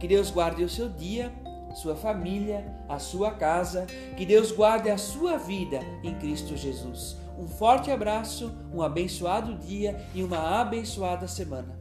Que 0.00 0.08
Deus 0.08 0.28
guarde 0.28 0.64
o 0.64 0.68
seu 0.68 0.88
dia 0.88 1.32
sua 1.76 1.94
família, 1.94 2.64
a 2.88 2.98
sua 2.98 3.32
casa. 3.32 3.86
Que 4.16 4.24
Deus 4.24 4.50
guarde 4.50 4.90
a 4.90 4.98
sua 4.98 5.36
vida 5.36 5.80
em 6.02 6.14
Cristo 6.14 6.56
Jesus. 6.56 7.16
Um 7.38 7.46
forte 7.46 7.90
abraço, 7.90 8.52
um 8.72 8.82
abençoado 8.82 9.54
dia 9.58 10.00
e 10.14 10.22
uma 10.22 10.60
abençoada 10.60 11.28
semana. 11.28 11.78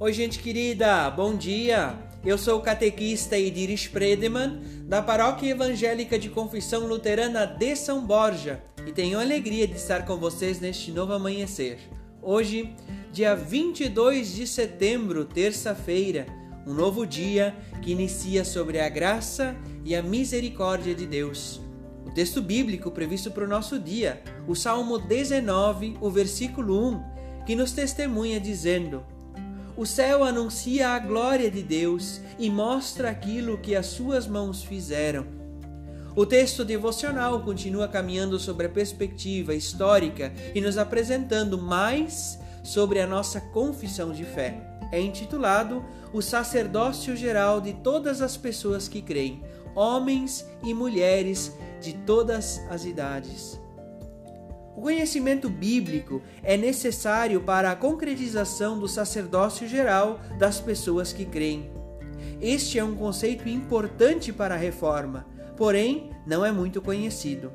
Oi, 0.00 0.12
gente 0.12 0.38
querida, 0.40 1.10
bom 1.10 1.36
dia! 1.36 2.09
Eu 2.22 2.36
sou 2.36 2.58
o 2.58 2.62
catequista 2.62 3.38
Edir 3.38 3.70
Spredeman, 3.70 4.60
da 4.84 5.00
Paróquia 5.00 5.52
Evangélica 5.52 6.18
de 6.18 6.28
Confissão 6.28 6.86
Luterana 6.86 7.46
de 7.46 7.74
São 7.74 8.04
Borja, 8.04 8.62
e 8.86 8.92
tenho 8.92 9.18
a 9.18 9.22
alegria 9.22 9.66
de 9.66 9.76
estar 9.76 10.04
com 10.04 10.18
vocês 10.18 10.60
neste 10.60 10.92
novo 10.92 11.14
amanhecer. 11.14 11.78
Hoje, 12.20 12.74
dia 13.10 13.34
22 13.34 14.34
de 14.34 14.46
setembro, 14.46 15.24
terça-feira, 15.24 16.26
um 16.66 16.74
novo 16.74 17.06
dia 17.06 17.56
que 17.80 17.92
inicia 17.92 18.44
sobre 18.44 18.80
a 18.80 18.88
graça 18.90 19.56
e 19.82 19.96
a 19.96 20.02
misericórdia 20.02 20.94
de 20.94 21.06
Deus. 21.06 21.58
O 22.04 22.10
texto 22.10 22.42
bíblico 22.42 22.90
previsto 22.90 23.30
para 23.30 23.44
o 23.44 23.48
nosso 23.48 23.78
dia, 23.78 24.22
o 24.46 24.54
Salmo 24.54 24.98
19, 24.98 25.96
o 26.02 26.10
versículo 26.10 26.86
1, 26.86 27.44
que 27.46 27.56
nos 27.56 27.72
testemunha 27.72 28.38
dizendo: 28.38 29.02
O 29.80 29.86
céu 29.86 30.22
anuncia 30.22 30.90
a 30.90 30.98
glória 30.98 31.50
de 31.50 31.62
Deus 31.62 32.20
e 32.38 32.50
mostra 32.50 33.08
aquilo 33.08 33.56
que 33.56 33.74
as 33.74 33.86
suas 33.86 34.26
mãos 34.26 34.62
fizeram. 34.62 35.24
O 36.14 36.26
texto 36.26 36.66
devocional 36.66 37.42
continua 37.42 37.88
caminhando 37.88 38.38
sobre 38.38 38.66
a 38.66 38.68
perspectiva 38.68 39.54
histórica 39.54 40.34
e 40.54 40.60
nos 40.60 40.76
apresentando 40.76 41.56
mais 41.56 42.38
sobre 42.62 43.00
a 43.00 43.06
nossa 43.06 43.40
confissão 43.40 44.12
de 44.12 44.22
fé. 44.22 44.60
É 44.92 45.00
intitulado 45.00 45.82
O 46.12 46.20
Sacerdócio 46.20 47.16
Geral 47.16 47.58
de 47.58 47.72
Todas 47.72 48.20
as 48.20 48.36
Pessoas 48.36 48.86
que 48.86 49.00
Creem, 49.00 49.42
Homens 49.74 50.46
e 50.62 50.74
Mulheres 50.74 51.56
de 51.80 51.94
Todas 51.94 52.60
as 52.68 52.84
Idades. 52.84 53.58
O 54.76 54.82
conhecimento 54.82 55.48
bíblico 55.48 56.22
é 56.42 56.56
necessário 56.56 57.40
para 57.40 57.70
a 57.70 57.76
concretização 57.76 58.78
do 58.78 58.88
sacerdócio 58.88 59.66
geral 59.68 60.20
das 60.38 60.60
pessoas 60.60 61.12
que 61.12 61.24
creem. 61.24 61.70
Este 62.40 62.78
é 62.78 62.84
um 62.84 62.94
conceito 62.94 63.48
importante 63.48 64.32
para 64.32 64.54
a 64.54 64.58
reforma, 64.58 65.26
porém 65.56 66.10
não 66.26 66.44
é 66.44 66.52
muito 66.52 66.80
conhecido. 66.80 67.52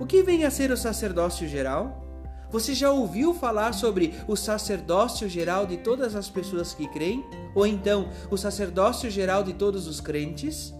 O 0.00 0.06
que 0.06 0.22
vem 0.22 0.44
a 0.44 0.50
ser 0.50 0.70
o 0.70 0.76
sacerdócio 0.76 1.46
geral? 1.46 2.04
Você 2.50 2.72
já 2.74 2.90
ouviu 2.90 3.34
falar 3.34 3.74
sobre 3.74 4.14
o 4.26 4.34
sacerdócio 4.34 5.28
geral 5.28 5.66
de 5.66 5.76
todas 5.76 6.16
as 6.16 6.30
pessoas 6.30 6.72
que 6.72 6.88
creem? 6.88 7.24
Ou 7.54 7.66
então 7.66 8.08
o 8.30 8.36
sacerdócio 8.36 9.10
geral 9.10 9.44
de 9.44 9.52
todos 9.52 9.86
os 9.86 10.00
crentes? 10.00 10.72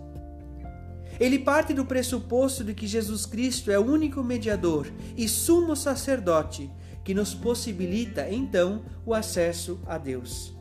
Ele 1.20 1.38
parte 1.38 1.74
do 1.74 1.85
pressuposto 1.85 2.62
de 2.62 2.72
que 2.72 2.87
Jesus 2.87 3.26
Cristo 3.26 3.72
é 3.72 3.78
o 3.78 3.85
único 3.85 4.22
mediador 4.22 4.87
e 5.16 5.28
sumo 5.28 5.74
sacerdote 5.74 6.70
que 7.02 7.12
nos 7.12 7.35
possibilita 7.35 8.28
então 8.31 8.85
o 9.04 9.12
acesso 9.12 9.81
a 9.87 9.98
Deus. 9.98 10.57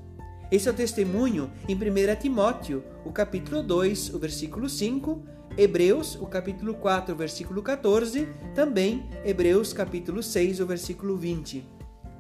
Esse 0.52 0.68
é 0.68 0.72
o 0.72 0.74
testemunho 0.74 1.52
em 1.68 1.76
1 1.76 2.16
Timóteo, 2.20 2.84
o 3.06 3.12
capítulo 3.12 3.62
2, 3.62 4.14
o 4.14 4.20
versículo 4.20 4.68
5, 4.68 5.22
Hebreus, 5.58 6.16
o 6.16 6.26
capítulo 6.26 6.74
4, 6.74 7.14
o 7.14 7.18
versículo 7.18 7.62
14, 7.62 8.28
também 8.56 9.08
Hebreus, 9.24 9.74
capítulo 9.74 10.24
6, 10.24 10.60
o 10.60 10.66
versículo 10.66 11.18
20. 11.18 11.64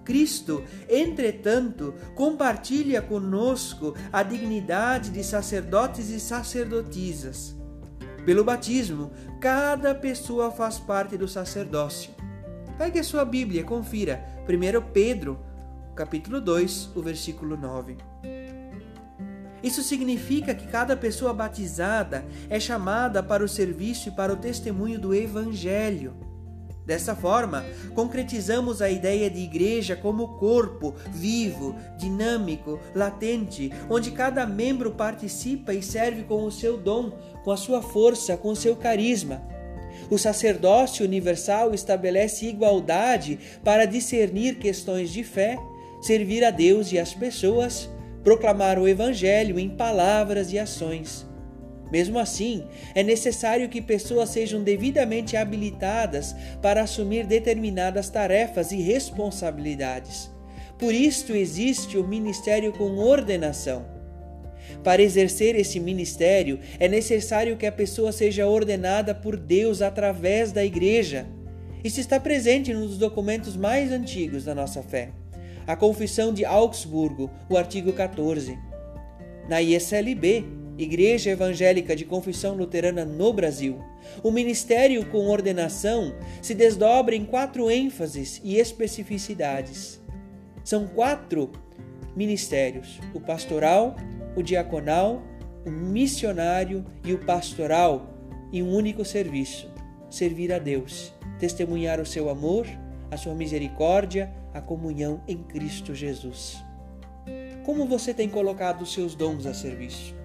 Cristo, 0.04 0.63
entretanto, 0.88 1.93
compartilha 2.13 3.02
conosco 3.02 3.95
a 4.12 4.21
dignidade 4.21 5.10
de 5.10 5.23
sacerdotes 5.23 6.10
e 6.10 6.19
sacerdotisas 6.19 7.57
pelo 8.28 8.44
batismo, 8.44 9.10
cada 9.40 9.96
pessoa 9.96 10.52
faz 10.52 10.78
parte 10.78 11.16
do 11.16 11.30
sacerdócio. 11.30 12.12
Pegue 12.78 13.00
a 13.00 13.04
sua 13.04 13.24
Bíblia 13.24 13.63
confira 13.63 14.22
1 14.44 14.92
Pedro, 14.92 15.40
capítulo 15.96 16.42
2, 16.42 16.92
o 16.94 17.02
versículo 17.02 17.56
9. 17.56 17.96
Isso 19.63 19.82
significa 19.82 20.54
que 20.54 20.68
cada 20.68 20.98
pessoa 20.98 21.34
batizada 21.34 22.26
é 22.50 22.60
chamada 22.60 23.24
para 23.24 23.46
o 23.46 23.48
serviço 23.48 24.10
e 24.10 24.12
para 24.12 24.34
o 24.34 24.36
testemunho 24.36 25.00
do 25.00 25.16
Evangelho. 25.16 26.13
Dessa 26.88 27.13
forma, 27.13 27.65
concretizamos 27.93 28.82
a 28.82 28.89
ideia 28.89 29.30
de 29.30 29.41
igreja 29.41 29.93
como 29.93 30.38
corpo 30.38 30.95
vivo, 31.12 31.76
dinâmico, 31.97 32.80
latente, 32.95 33.73
onde 33.89 34.12
cada 34.12 34.45
membro 34.45 34.91
participa 34.91 35.73
e 35.73 35.84
serve 35.84 36.23
com 36.23 36.45
o 36.45 36.52
seu 36.52 36.78
dom, 36.78 37.12
com 37.43 37.52
a 37.52 37.58
sua 37.58 37.82
força, 37.82 38.38
com 38.38 38.47
o 38.47 38.56
seu 38.56 38.73
carisma. 38.73 39.41
O 40.10 40.17
sacerdócio 40.17 41.06
universal 41.06 41.73
estabelece 41.73 42.45
igualdade 42.45 43.38
para 43.65 43.84
discernir 43.84 44.58
questões 44.58 45.12
de 45.12 45.26
fé, 45.26 45.60
servir 46.02 46.41
a 46.45 46.52
Deus 46.52 46.93
e 46.93 46.97
as 46.97 47.13
pessoas, 47.13 47.89
proclamar 48.23 48.80
o 48.80 48.88
Evangelho 48.88 49.60
em 49.60 49.69
palavras 49.69 50.54
e 50.54 50.60
ações. 50.60 51.27
Mesmo 51.91 52.19
assim, 52.19 52.65
é 52.93 53.02
necessário 53.02 53.69
que 53.69 53.82
pessoas 53.82 54.30
sejam 54.30 54.63
devidamente 54.63 55.38
habilitadas 55.38 56.36
para 56.62 56.82
assumir 56.82 57.26
determinadas 57.26 58.10
tarefas 58.10 58.71
e 58.71 58.78
responsabilidades. 58.78 60.30
Por 60.78 60.93
isto 60.93 61.34
existe 61.34 61.97
o 61.97 62.08
ministério 62.08 62.71
com 62.73 62.97
ordenação. 62.97 63.86
Para 64.84 65.02
exercer 65.02 65.56
esse 65.56 65.80
ministério, 65.80 66.60
é 66.80 66.88
necessário 66.88 67.58
que 67.58 67.65
a 67.65 67.71
pessoa 67.71 68.12
seja 68.12 68.47
ordenada 68.47 69.15
por 69.15 69.38
Deus 69.38 69.82
através 69.82 70.52
da 70.52 70.63
igreja. 70.63 71.26
Isso 71.84 72.00
está 72.00 72.19
presente 72.19 72.73
nos 72.73 72.97
documentos 72.97 73.56
mais 73.56 73.91
antigos 73.91 74.43
da 74.43 74.54
nossa 74.54 74.84
fé. 74.84 75.10
A 75.65 75.76
Confissão 75.76 76.34
de 76.34 76.45
Augsburgo, 76.45 77.30
o 77.50 77.58
artigo 77.58 77.91
14. 77.91 78.58
Na 79.50 79.62
ISLB, 79.62 80.45
Igreja 80.78 81.32
Evangélica 81.32 81.96
de 81.96 82.06
Confissão 82.06 82.56
Luterana 82.56 83.04
no 83.04 83.34
Brasil. 83.34 83.84
O 84.22 84.30
ministério 84.30 85.04
com 85.08 85.28
ordenação 85.28 86.13
se 86.42 86.54
desdobra 86.54 87.16
em 87.16 87.26
quatro 87.26 87.72
ênfases 87.72 88.40
e 88.44 88.58
especificidades. 88.58 90.00
São 90.63 90.88
quatro 90.88 91.52
ministérios: 92.16 93.00
o 93.13 93.20
pastoral, 93.20 93.96
o 94.36 94.44
diaconal, 94.44 95.24
o 95.66 95.72
missionário 95.72 96.86
e 97.04 97.12
o 97.12 97.26
pastoral 97.26 98.13
em 98.54 98.62
um 98.62 98.72
único 98.72 99.04
serviço: 99.04 99.72
servir 100.12 100.54
a 100.54 100.60
Deus, 100.60 101.12
testemunhar 101.40 102.00
o 102.00 102.06
seu 102.06 102.30
amor, 102.30 102.68
a 103.10 103.18
sua 103.18 103.34
misericórdia, 103.34 104.32
a 104.54 104.62
comunhão 104.62 105.24
em 105.28 105.38
Cristo 105.38 105.96
Jesus. 105.96 106.63
Como 107.66 107.86
você 107.86 108.13
tem 108.13 108.30
colocado 108.30 108.84
os 108.84 108.94
seus 108.94 109.16
dons 109.16 109.46
a 109.46 109.54
serviço? 109.54 110.16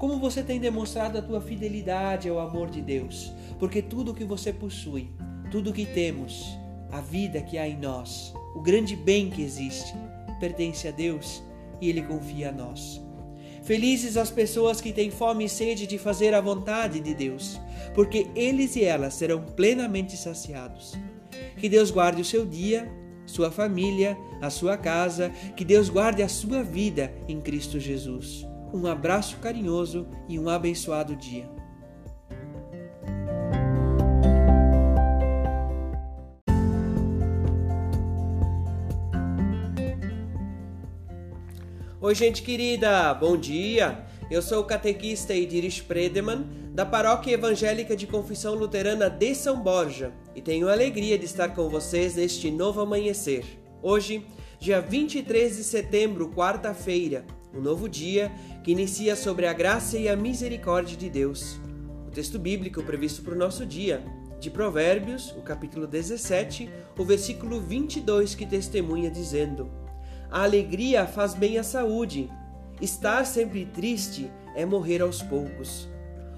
Como 0.00 0.18
você 0.18 0.42
tem 0.42 0.58
demonstrado 0.58 1.18
a 1.18 1.22
tua 1.22 1.42
fidelidade 1.42 2.26
ao 2.26 2.38
amor 2.38 2.70
de 2.70 2.80
Deus? 2.80 3.34
Porque 3.58 3.82
tudo 3.82 4.12
o 4.12 4.14
que 4.14 4.24
você 4.24 4.50
possui, 4.50 5.10
tudo 5.50 5.68
o 5.68 5.72
que 5.74 5.84
temos, 5.84 6.58
a 6.90 7.02
vida 7.02 7.42
que 7.42 7.58
há 7.58 7.68
em 7.68 7.76
nós, 7.76 8.32
o 8.56 8.62
grande 8.62 8.96
bem 8.96 9.28
que 9.28 9.42
existe, 9.42 9.92
pertence 10.40 10.88
a 10.88 10.90
Deus 10.90 11.42
e 11.82 11.90
Ele 11.90 12.00
confia 12.00 12.48
a 12.48 12.52
nós. 12.52 12.98
Felizes 13.62 14.16
as 14.16 14.30
pessoas 14.30 14.80
que 14.80 14.90
têm 14.90 15.10
fome 15.10 15.44
e 15.44 15.50
sede 15.50 15.86
de 15.86 15.98
fazer 15.98 16.32
a 16.32 16.40
vontade 16.40 16.98
de 16.98 17.12
Deus, 17.12 17.60
porque 17.94 18.26
eles 18.34 18.76
e 18.76 18.82
elas 18.82 19.12
serão 19.12 19.42
plenamente 19.42 20.16
saciados. 20.16 20.94
Que 21.58 21.68
Deus 21.68 21.90
guarde 21.90 22.22
o 22.22 22.24
seu 22.24 22.46
dia, 22.46 22.90
sua 23.26 23.50
família, 23.50 24.16
a 24.40 24.48
sua 24.48 24.78
casa, 24.78 25.28
que 25.54 25.64
Deus 25.64 25.90
guarde 25.90 26.22
a 26.22 26.28
sua 26.28 26.62
vida 26.62 27.12
em 27.28 27.38
Cristo 27.38 27.78
Jesus 27.78 28.48
um 28.72 28.86
abraço 28.86 29.36
carinhoso 29.38 30.06
e 30.28 30.38
um 30.38 30.48
abençoado 30.48 31.16
dia. 31.16 31.48
Oi, 42.00 42.14
gente 42.14 42.42
querida, 42.42 43.12
bom 43.14 43.36
dia! 43.36 44.06
Eu 44.30 44.40
sou 44.40 44.60
o 44.60 44.64
catequista 44.64 45.34
Idiris 45.34 45.80
Predeman, 45.80 46.46
da 46.72 46.86
Paróquia 46.86 47.34
Evangélica 47.34 47.94
de 47.94 48.06
Confissão 48.06 48.54
Luterana 48.54 49.10
de 49.10 49.34
São 49.34 49.60
Borja, 49.60 50.12
e 50.34 50.40
tenho 50.40 50.68
a 50.68 50.72
alegria 50.72 51.18
de 51.18 51.26
estar 51.26 51.50
com 51.50 51.68
vocês 51.68 52.14
neste 52.14 52.50
novo 52.50 52.80
amanhecer. 52.80 53.44
Hoje, 53.82 54.24
dia 54.58 54.80
23 54.80 55.56
de 55.56 55.64
setembro, 55.64 56.30
quarta-feira, 56.30 57.26
um 57.54 57.60
novo 57.60 57.88
dia 57.88 58.30
que 58.62 58.72
inicia 58.72 59.16
sobre 59.16 59.46
a 59.46 59.52
graça 59.52 59.98
e 59.98 60.08
a 60.08 60.16
misericórdia 60.16 60.96
de 60.96 61.10
Deus. 61.10 61.60
O 62.06 62.10
texto 62.10 62.38
bíblico 62.38 62.82
previsto 62.82 63.22
para 63.22 63.34
o 63.34 63.38
nosso 63.38 63.64
dia, 63.66 64.02
de 64.40 64.50
Provérbios, 64.50 65.32
o 65.36 65.42
capítulo 65.42 65.86
17, 65.86 66.70
o 66.98 67.04
versículo 67.04 67.60
22, 67.60 68.34
que 68.34 68.46
testemunha 68.46 69.10
dizendo: 69.10 69.70
A 70.30 70.42
alegria 70.42 71.06
faz 71.06 71.34
bem 71.34 71.58
à 71.58 71.62
saúde, 71.62 72.30
estar 72.80 73.24
sempre 73.26 73.66
triste 73.66 74.30
é 74.56 74.64
morrer 74.64 75.02
aos 75.02 75.22
poucos. 75.22 75.88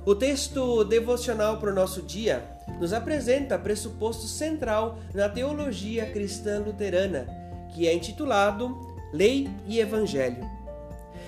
O 0.05 0.17
texto 0.17 0.83
devocional 0.83 1.59
para 1.59 1.71
o 1.71 1.75
nosso 1.75 2.03
dia 2.03 2.45
nos 2.81 2.93
apresenta 2.93 3.57
pressuposto 3.57 4.27
central 4.27 4.99
na 5.15 5.29
teologia 5.29 6.07
cristã 6.07 6.59
luterana, 6.59 7.27
que 7.73 7.87
é 7.87 7.95
intitulado 7.95 8.77
Lei 9.13 9.49
e 9.67 9.79
Evangelho. 9.79 10.62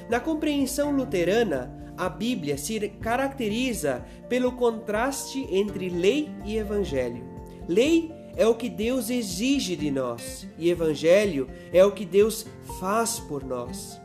Na 0.09 0.21
compreensão 0.21 0.91
luterana, 0.91 1.73
a 1.97 2.09
Bíblia 2.09 2.59
se 2.59 2.79
caracteriza 2.89 4.05
pelo 4.29 4.53
contraste 4.53 5.47
entre 5.51 5.89
lei 5.89 6.29
e 6.45 6.57
evangelho. 6.57 7.25
Lei 7.69 8.13
é 8.37 8.47
o 8.47 8.55
que 8.55 8.69
Deus 8.69 9.11
exige 9.11 9.77
de 9.77 9.91
nós 9.91 10.49
e 10.59 10.69
evangelho 10.69 11.49
é 11.73 11.85
o 11.85 11.93
que 11.93 12.05
Deus 12.05 12.47
faz 12.81 13.21
por 13.21 13.45
nós. 13.45 14.01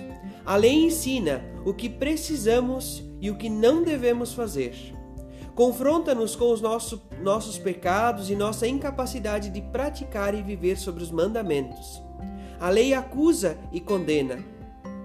A 0.46 0.56
lei 0.56 0.86
ensina 0.86 1.44
o 1.66 1.74
que 1.74 1.90
precisamos 1.90 3.04
e 3.20 3.30
o 3.30 3.38
que 3.38 3.50
não 3.50 3.84
devemos 3.84 4.34
fazer. 4.34 4.76
Confronta-nos 5.56 6.36
com 6.36 6.54
os 6.54 6.62
nosso, 6.62 7.02
nossos 7.22 7.58
pecados 7.58 8.30
e 8.30 8.36
nossa 8.36 8.66
incapacidade 8.66 9.50
de 9.50 9.62
praticar 9.62 10.34
e 10.34 10.42
viver 10.42 10.78
sobre 10.78 11.04
os 11.04 11.12
mandamentos. 11.12 12.02
A 12.60 12.70
lei 12.70 12.94
acusa 12.94 13.58
e 13.72 13.82
condena 13.82 14.40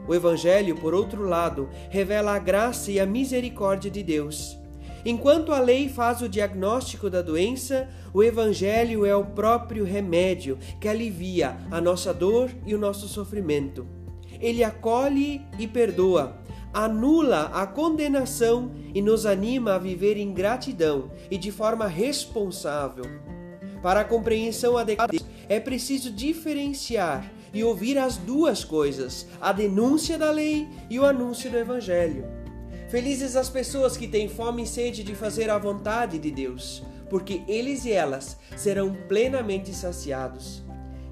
O 0.07 0.15
Evangelho, 0.15 0.77
por 0.77 0.95
outro 0.95 1.23
lado, 1.23 1.69
revela 1.89 2.35
a 2.35 2.39
graça 2.39 2.91
e 2.91 3.01
a 3.01 3.07
misericórdia 3.07 3.91
de 3.91 4.03
Deus. 4.03 4.59
Enquanto 5.05 5.53
a 5.53 5.61
lei 5.61 5.89
faz 5.89 6.23
o 6.23 6.29
diagnóstico 6.29 7.11
da 7.11 7.21
doença, 7.21 7.89
o 8.13 8.23
Evangelho 8.23 9.05
é 9.05 9.15
o 9.15 9.25
próprio 9.25 9.85
remédio 9.85 10.59
que 10.81 10.89
alivia 10.89 11.57
a 11.71 11.81
nossa 11.81 12.13
dor 12.13 12.51
e 12.67 12.75
o 12.75 12.79
nosso 12.79 13.07
sofrimento. 13.07 13.87
Ele 14.41 14.65
acolhe 14.65 15.43
e 15.59 15.67
perdoa, 15.67 16.37
anula 16.73 17.51
a 17.53 17.67
condenação 17.67 18.73
e 18.95 19.03
nos 19.03 19.27
anima 19.27 19.75
a 19.75 19.79
viver 19.79 20.17
em 20.17 20.33
gratidão 20.33 21.11
e 21.31 21.37
de 21.37 21.53
forma 21.53 21.87
responsável. 21.87 23.05
Para 23.83 24.01
a 24.01 24.05
compreensão 24.05 24.79
adequada, 24.79 25.13
é 25.49 25.61
preciso 25.61 26.11
diferenciar 26.11 27.31
e 27.55 27.63
ouvir 27.63 27.97
as 27.97 28.17
duas 28.17 28.65
coisas, 28.65 29.27
a 29.41 29.53
denúncia 29.53 30.19
da 30.19 30.31
lei 30.31 30.69
e 30.91 30.99
o 30.99 31.07
anúncio 31.07 31.49
do 31.49 31.57
Evangelho. 31.57 32.27
Felizes 32.91 33.37
as 33.37 33.49
pessoas 33.49 33.97
que 33.97 34.09
têm 34.09 34.29
fome 34.29 34.65
e 34.65 34.67
sede 34.67 35.03
de 35.03 35.15
fazer 35.15 35.49
a 35.49 35.59
vontade 35.59 36.19
de 36.19 36.31
Deus, 36.31 36.83
porque 37.09 37.43
eles 37.47 37.85
e 37.85 37.93
elas 37.93 38.37
serão 38.57 38.95
plenamente 39.09 39.73
saciados. 39.73 40.63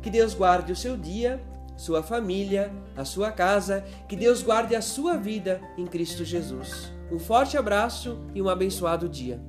Que 0.02 0.10
Deus 0.10 0.34
guarde 0.34 0.72
o 0.72 0.76
seu 0.76 0.96
dia, 0.96 1.40
sua 1.76 2.02
família, 2.02 2.72
a 2.96 3.04
sua 3.04 3.30
casa, 3.30 3.84
que 4.08 4.16
Deus 4.16 4.42
guarde 4.42 4.74
a 4.74 4.82
sua 4.82 5.16
vida 5.16 5.60
em 5.78 5.86
Cristo 5.86 6.24
Jesus. 6.24 6.92
Um 7.10 7.18
forte 7.18 7.56
abraço 7.56 8.18
e 8.34 8.42
um 8.42 8.48
abençoado 8.48 9.08
dia. 9.08 9.40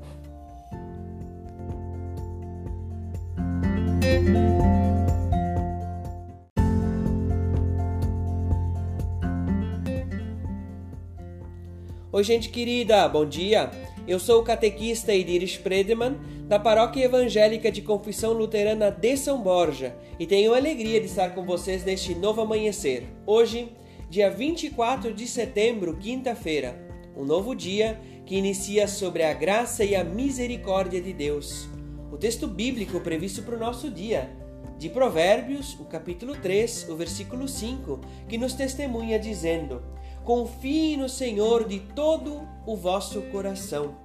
Oi, 12.13 12.23
gente 12.23 12.49
querida, 12.49 13.09
bom 13.09 13.25
dia. 13.25 13.71
Eu 14.07 14.19
sou 14.19 14.39
o 14.39 14.43
catequista 14.43 15.15
Idiris 15.15 15.57
Predeman, 15.57 16.15
da 16.47 16.59
Paróquia 16.59 17.05
Evangélica 17.05 17.71
de 17.71 17.81
Confissão 17.81 18.33
Luterana 18.33 18.91
de 18.91 19.17
São 19.17 19.41
Borja, 19.41 19.95
e 20.19 20.27
tenho 20.27 20.53
a 20.53 20.57
alegria 20.57 20.99
de 20.99 21.07
estar 21.07 21.33
com 21.33 21.43
vocês 21.43 21.83
neste 21.83 22.13
novo 22.13 22.39
amanhecer. 22.39 23.07
Hoje, 23.25 23.71
dia 24.11 24.29
24 24.29 25.11
de 25.11 25.25
setembro, 25.25 25.97
quinta-feira, 25.97 26.87
um 27.17 27.25
novo 27.25 27.55
dia 27.55 27.99
que 28.27 28.35
inicia 28.35 28.87
sobre 28.87 29.23
a 29.23 29.33
graça 29.33 29.83
e 29.83 29.95
a 29.95 30.03
misericórdia 30.03 31.01
de 31.01 31.13
Deus. 31.13 31.67
O 32.11 32.17
texto 32.17 32.47
bíblico 32.47 32.99
previsto 32.99 33.41
para 33.41 33.55
o 33.55 33.59
nosso 33.59 33.89
dia, 33.89 34.29
de 34.77 34.89
Provérbios, 34.89 35.79
o 35.79 35.85
capítulo 35.85 36.35
3, 36.35 36.89
o 36.89 36.95
versículo 36.95 37.47
5, 37.47 38.01
que 38.27 38.37
nos 38.37 38.53
testemunha 38.53 39.17
dizendo: 39.17 39.81
confie 40.23 40.97
no 40.97 41.09
Senhor 41.09 41.67
de 41.67 41.79
todo 41.79 42.47
o 42.65 42.75
vosso 42.75 43.21
coração. 43.23 43.95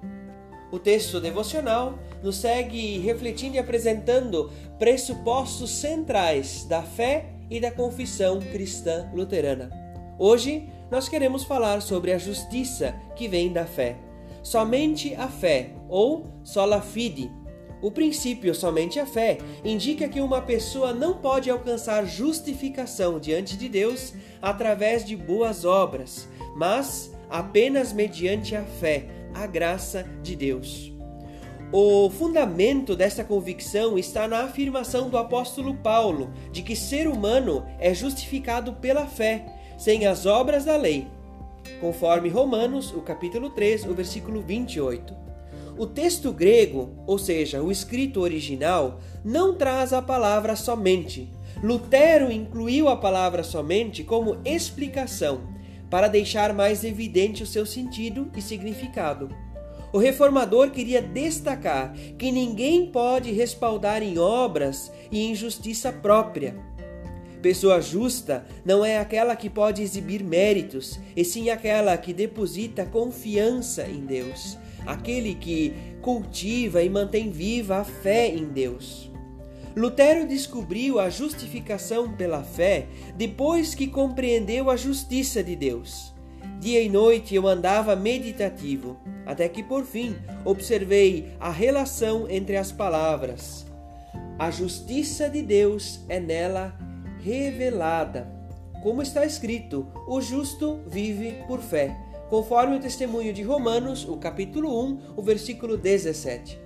O 0.71 0.77
texto 0.77 1.19
devocional 1.19 1.97
nos 2.21 2.35
segue 2.35 2.99
refletindo 2.99 3.55
e 3.55 3.59
apresentando 3.59 4.51
pressupostos 4.77 5.71
centrais 5.71 6.65
da 6.65 6.83
fé 6.83 7.33
e 7.49 7.59
da 7.59 7.71
confissão 7.71 8.39
cristã 8.39 9.09
luterana. 9.13 9.71
Hoje 10.19 10.69
nós 10.91 11.09
queremos 11.09 11.43
falar 11.43 11.81
sobre 11.81 12.11
a 12.11 12.17
justiça 12.17 12.93
que 13.15 13.27
vem 13.27 13.51
da 13.51 13.65
fé. 13.65 13.97
Somente 14.43 15.15
a 15.15 15.27
fé, 15.27 15.71
ou 15.87 16.27
sola 16.43 16.81
fide, 16.81 17.31
o 17.81 17.89
princípio 17.89 18.53
somente 18.53 18.99
a 18.99 19.05
fé 19.05 19.37
indica 19.63 20.07
que 20.07 20.19
uma 20.19 20.41
pessoa 20.41 20.93
não 20.93 21.13
pode 21.15 21.49
alcançar 21.49 22.05
justificação 22.05 23.19
diante 23.19 23.55
de 23.55 23.69
Deus 23.69 24.13
através 24.41 25.05
de 25.05 25.15
boas 25.15 25.63
obras, 25.63 26.27
mas 26.55 27.11
apenas 27.29 27.93
mediante 27.93 28.55
a 28.55 28.63
fé, 28.63 29.05
a 29.33 29.47
graça 29.47 30.05
de 30.21 30.35
Deus. 30.35 30.91
O 31.71 32.09
fundamento 32.09 32.95
dessa 32.95 33.23
convicção 33.23 33.97
está 33.97 34.27
na 34.27 34.41
afirmação 34.41 35.07
do 35.07 35.17
apóstolo 35.17 35.75
Paulo 35.75 36.31
de 36.51 36.63
que 36.63 36.75
ser 36.75 37.07
humano 37.07 37.63
é 37.79 37.93
justificado 37.93 38.73
pela 38.73 39.05
fé, 39.05 39.45
sem 39.77 40.07
as 40.07 40.25
obras 40.25 40.65
da 40.65 40.75
lei, 40.75 41.07
conforme 41.79 42.27
Romanos, 42.27 42.91
o 42.91 43.01
capítulo 43.01 43.51
3, 43.51 43.85
o 43.85 43.93
versículo 43.93 44.41
28. 44.41 45.18
O 45.79 45.87
texto 45.87 46.33
grego, 46.33 46.89
ou 47.07 47.17
seja, 47.17 47.61
o 47.63 47.71
escrito 47.71 48.19
original, 48.19 48.99
não 49.23 49.55
traz 49.55 49.93
a 49.93 50.01
palavra 50.01 50.53
somente. 50.53 51.31
Lutero 51.63 52.29
incluiu 52.29 52.89
a 52.89 52.97
palavra 52.97 53.43
somente 53.43 54.03
como 54.03 54.41
explicação, 54.43 55.39
para 55.89 56.09
deixar 56.09 56.53
mais 56.53 56.83
evidente 56.83 57.43
o 57.43 57.47
seu 57.47 57.65
sentido 57.65 58.29
e 58.35 58.41
significado. 58.41 59.29
O 59.93 59.97
reformador 59.97 60.69
queria 60.69 61.01
destacar 61.01 61.93
que 62.17 62.29
ninguém 62.29 62.87
pode 62.87 63.31
respaldar 63.31 64.03
em 64.03 64.19
obras 64.19 64.91
e 65.09 65.27
em 65.27 65.33
justiça 65.33 65.93
própria. 65.93 66.57
Pessoa 67.41 67.79
justa 67.79 68.45
não 68.65 68.83
é 68.83 68.97
aquela 68.97 69.33
que 69.33 69.49
pode 69.49 69.81
exibir 69.81 70.25
méritos, 70.25 70.99
e 71.15 71.23
sim 71.23 71.49
aquela 71.49 71.95
que 71.95 72.11
deposita 72.11 72.85
confiança 72.85 73.87
em 73.87 74.01
Deus 74.01 74.57
aquele 74.89 75.35
que 75.35 75.73
cultiva 76.01 76.81
e 76.81 76.89
mantém 76.89 77.29
viva 77.29 77.77
a 77.77 77.83
fé 77.83 78.27
em 78.27 78.45
Deus. 78.45 79.11
Lutero 79.75 80.27
descobriu 80.27 80.99
a 80.99 81.09
justificação 81.09 82.11
pela 82.13 82.43
fé 82.43 82.87
depois 83.15 83.75
que 83.75 83.87
compreendeu 83.87 84.69
a 84.69 84.75
justiça 84.75 85.43
de 85.43 85.55
Deus. 85.55 86.13
Dia 86.59 86.81
e 86.81 86.89
noite 86.89 87.35
eu 87.35 87.47
andava 87.47 87.95
meditativo, 87.95 88.99
até 89.25 89.47
que 89.47 89.61
por 89.61 89.85
fim 89.85 90.15
observei 90.43 91.33
a 91.39 91.51
relação 91.51 92.27
entre 92.27 92.57
as 92.57 92.71
palavras. 92.71 93.65
A 94.39 94.49
justiça 94.49 95.29
de 95.29 95.43
Deus 95.43 95.99
é 96.09 96.19
nela 96.19 96.75
revelada. 97.21 98.27
Como 98.81 99.01
está 99.01 99.23
escrito: 99.23 99.87
o 100.07 100.19
justo 100.19 100.81
vive 100.87 101.43
por 101.47 101.61
fé 101.61 102.08
conforme 102.29 102.77
o 102.77 102.79
testemunho 102.79 103.33
de 103.33 103.41
Romanos, 103.41 104.07
o 104.07 104.17
capítulo 104.17 104.81
1, 104.83 104.99
o 105.17 105.21
versículo 105.21 105.75
17. 105.75 106.59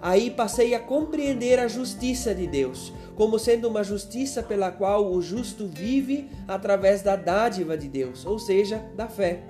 Aí 0.00 0.30
passei 0.30 0.74
a 0.74 0.80
compreender 0.80 1.60
a 1.60 1.68
justiça 1.68 2.34
de 2.34 2.46
Deus, 2.46 2.92
como 3.14 3.38
sendo 3.38 3.68
uma 3.68 3.84
justiça 3.84 4.42
pela 4.42 4.72
qual 4.72 5.12
o 5.12 5.22
justo 5.22 5.66
vive 5.66 6.28
através 6.48 7.02
da 7.02 7.14
dádiva 7.14 7.76
de 7.76 7.88
Deus, 7.88 8.26
ou 8.26 8.38
seja, 8.38 8.84
da 8.96 9.06
fé. 9.06 9.40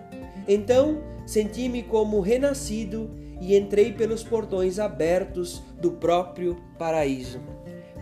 Então 0.47 1.01
senti-me 1.25 1.83
como 1.83 2.21
renascido 2.21 3.11
e 3.41 3.57
entrei 3.57 3.93
pelos 3.93 4.23
portões 4.23 4.79
abertos 4.79 5.63
do 5.81 5.93
próprio 5.93 6.57
paraíso. 6.79 7.41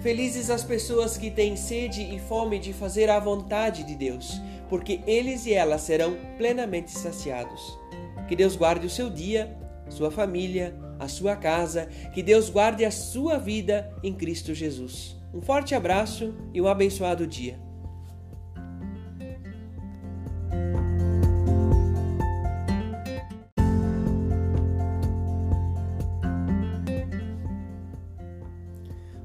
Felizes 0.00 0.48
as 0.48 0.64
pessoas 0.64 1.18
que 1.18 1.30
têm 1.30 1.56
sede 1.56 2.02
e 2.02 2.18
fome 2.18 2.58
de 2.58 2.72
fazer 2.72 3.10
a 3.10 3.20
vontade 3.20 3.84
de 3.84 3.94
Deus, 3.94 4.40
porque 4.66 5.00
eles 5.06 5.44
e 5.44 5.52
elas 5.52 5.82
serão 5.82 6.16
plenamente 6.38 6.90
saciados. 6.90 7.78
Que 8.26 8.34
Deus 8.34 8.56
guarde 8.56 8.86
o 8.86 8.90
seu 8.90 9.10
dia, 9.10 9.54
sua 9.90 10.10
família, 10.10 10.74
a 10.98 11.06
sua 11.06 11.36
casa, 11.36 11.86
que 12.14 12.22
Deus 12.22 12.48
guarde 12.48 12.82
a 12.82 12.90
sua 12.90 13.36
vida 13.36 13.92
em 14.02 14.14
Cristo 14.14 14.54
Jesus. 14.54 15.16
Um 15.34 15.42
forte 15.42 15.74
abraço 15.74 16.34
e 16.54 16.62
um 16.62 16.66
abençoado 16.66 17.26
dia. 17.26 17.58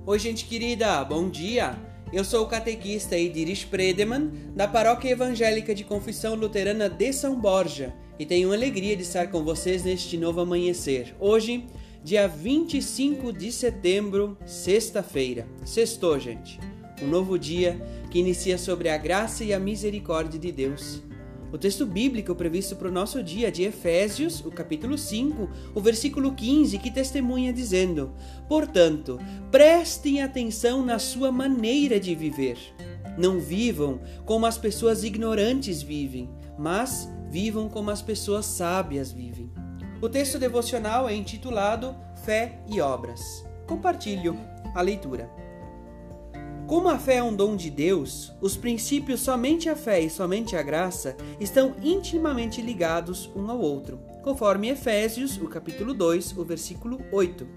Oi, 0.07 0.19
gente 0.19 0.45
querida, 0.45 1.03
bom 1.03 1.27
dia! 1.27 1.75
Eu 2.13 2.23
sou 2.23 2.43
o 2.43 2.47
catequista 2.47 3.17
Idiris 3.17 3.63
Predeman, 3.63 4.30
da 4.55 4.67
Paróquia 4.67 5.09
Evangélica 5.09 5.73
de 5.73 5.84
Confissão 5.84 6.36
Luterana 6.36 6.88
de 6.88 7.11
São 7.11 7.41
Borja, 7.41 7.91
e 8.19 8.23
tenho 8.23 8.53
alegria 8.53 8.95
de 8.95 9.01
estar 9.01 9.32
com 9.32 9.43
vocês 9.43 9.84
neste 9.84 10.15
novo 10.15 10.41
amanhecer. 10.41 11.15
Hoje, 11.19 11.65
dia 12.03 12.27
25 12.27 13.34
de 13.34 13.51
setembro, 13.51 14.38
sexta-feira. 14.45 15.47
Sextou, 15.65 16.19
gente. 16.19 16.59
Um 17.01 17.07
novo 17.07 17.39
dia 17.39 17.82
que 18.11 18.19
inicia 18.19 18.59
sobre 18.59 18.89
a 18.89 18.97
graça 18.99 19.43
e 19.43 19.55
a 19.55 19.59
misericórdia 19.59 20.39
de 20.39 20.51
Deus. 20.51 21.01
O 21.51 21.57
texto 21.57 21.85
bíblico 21.85 22.35
previsto 22.35 22.75
para 22.75 22.89
o 22.89 22.91
nosso 22.91 23.23
dia 23.23 23.51
de 23.51 23.63
Efésios, 23.63 24.43
o 24.45 24.51
capítulo 24.51 24.97
5, 24.97 25.49
o 25.73 25.79
versículo 25.81 26.33
15, 26.33 26.77
que 26.79 26.91
testemunha 26.91 27.53
dizendo: 27.53 28.13
Portanto, 28.47 29.19
prestem 29.51 30.21
atenção 30.21 30.83
na 30.83 30.99
sua 30.99 31.31
maneira 31.31 31.99
de 31.99 32.13
viver. 32.15 32.57
Não 33.17 33.39
vivam 33.39 34.01
como 34.25 34.45
as 34.45 34.57
pessoas 34.57 35.03
ignorantes 35.03 35.81
vivem, 35.81 36.29
mas 36.57 37.09
vivam 37.29 37.69
como 37.69 37.89
as 37.89 38.01
pessoas 38.01 38.45
sábias 38.45 39.11
vivem. 39.11 39.49
O 40.01 40.09
texto 40.09 40.37
devocional 40.37 41.07
é 41.07 41.15
intitulado 41.15 41.95
Fé 42.25 42.59
e 42.67 42.81
Obras. 42.81 43.45
Compartilho 43.65 44.37
a 44.73 44.81
leitura. 44.81 45.44
Como 46.68 46.89
a 46.89 46.97
fé 46.97 47.18
é 47.18 47.24
um 47.24 47.36
dom 47.36 47.55
de 47.55 47.70
Deus, 47.70 48.34
os 48.41 48.57
princípios 48.57 49.20
somente 49.20 49.70
a 49.70 49.76
fé 49.76 50.01
e 50.01 50.09
somente 50.09 50.55
a 50.55 50.63
graça 50.63 51.16
estão 51.39 51.76
intimamente 51.84 52.59
ligados 52.59 53.30
um 53.36 53.51
ao 53.51 53.59
outro, 53.59 53.99
conforme 54.24 54.70
Efésios, 54.70 55.38
o 55.38 55.47
capítulo 55.47 55.93
2, 55.93 56.36
o 56.36 56.43
versículo 56.43 56.99
8. 57.11 57.47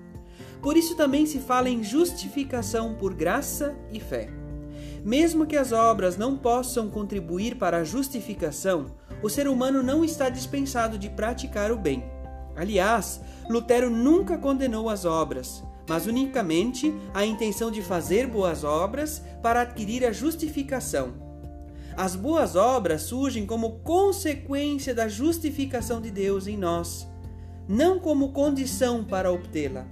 Por 0.61 0.77
isso 0.77 0.95
também 0.95 1.25
se 1.25 1.39
fala 1.39 1.71
em 1.71 1.83
justificação 1.83 2.97
por 2.97 3.15
graça 3.15 3.75
e 3.91 3.99
fé. 3.99 4.29
Mesmo 5.03 5.47
que 5.47 5.57
as 5.57 5.73
obras 5.73 6.19
não 6.19 6.37
possam 6.37 6.91
contribuir 6.91 7.57
para 7.57 7.79
a 7.79 7.85
justificação, 7.85 8.87
o 9.23 9.31
ser 9.31 9.49
humano 9.49 9.83
não 9.83 10.05
está 10.05 10.29
dispensado 10.29 10.99
de 10.99 11.09
praticar 11.09 11.73
o 11.73 11.79
bem. 11.79 12.05
Aliás, 12.55 13.23
Lutero 13.49 13.89
nunca 13.89 14.37
condenou 14.37 14.91
as 14.91 15.07
obras, 15.07 15.65
mas 15.89 16.07
unicamente 16.07 16.95
a 17.15 17.25
intenção 17.25 17.71
de 17.71 17.83
fazer 17.83 18.27
boas 18.27 18.63
obras 18.63 19.23
para 19.43 19.63
adquirir 19.63 20.05
a 20.05 20.13
justificação. 20.13 21.15
As 21.97 22.15
boas 22.15 22.55
obras 22.55 23.03
surgem 23.03 23.45
como 23.45 23.81
consequência 23.81 24.95
da 24.95 25.09
justificação 25.09 26.01
de 26.01 26.11
Deus 26.11 26.47
em 26.47 26.57
nós, 26.57 27.09
não 27.67 27.99
como 27.99 28.33
condição 28.33 29.03
para 29.03 29.33
obtê-la. 29.33 29.87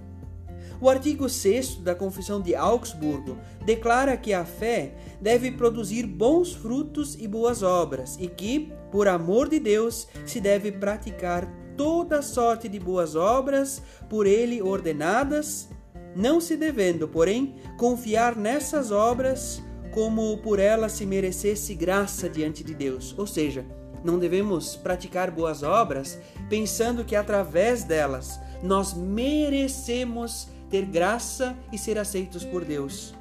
O 0.81 0.91
artigo 0.91 1.27
6 1.27 1.77
da 1.77 1.95
Confissão 1.95 2.41
de 2.41 2.55
Augsburgo 2.55 3.39
declara 3.65 4.17
que 4.17 4.35
a 4.35 4.45
fé 4.45 4.95
deve 5.21 5.51
produzir 5.51 6.07
bons 6.07 6.53
frutos 6.53 7.17
e 7.19 7.27
boas 7.27 7.63
obras 7.63 8.17
e 8.21 8.29
que, 8.29 8.71
por 8.93 9.09
amor 9.09 9.49
de 9.49 9.59
Deus, 9.59 10.07
se 10.27 10.39
deve 10.39 10.71
praticar 10.71 11.51
toda 11.79 12.21
sorte 12.21 12.69
de 12.69 12.79
boas 12.79 13.17
obras 13.17 13.83
por 14.09 14.27
ele 14.27 14.61
ordenadas 14.61 15.69
não 16.17 16.41
se 16.41 16.57
devendo, 16.57 17.07
porém, 17.07 17.57
confiar 17.77 18.35
nessas 18.35 18.91
obras 18.91 19.63
como 19.93 20.39
por 20.39 20.59
elas 20.59 20.93
se 20.93 21.05
merecesse 21.05 21.75
graça 21.75 22.29
diante 22.29 22.65
de 22.65 22.75
Deus. 22.75 23.15
Ou 23.19 23.27
seja, 23.27 23.65
não 24.03 24.19
devemos 24.19 24.77
praticar 24.77 25.31
boas 25.31 25.63
obras 25.63 26.19
pensando 26.49 27.05
que 27.05 27.15
através 27.15 27.85
delas 27.85 28.41
nós 28.63 28.95
merecemos 28.95 30.49
ter 30.71 30.87
graça 30.87 31.57
e 31.71 31.79
ser 31.79 31.99
aceitos 31.99 32.45
por 32.45 32.65
Deus. 32.65 33.15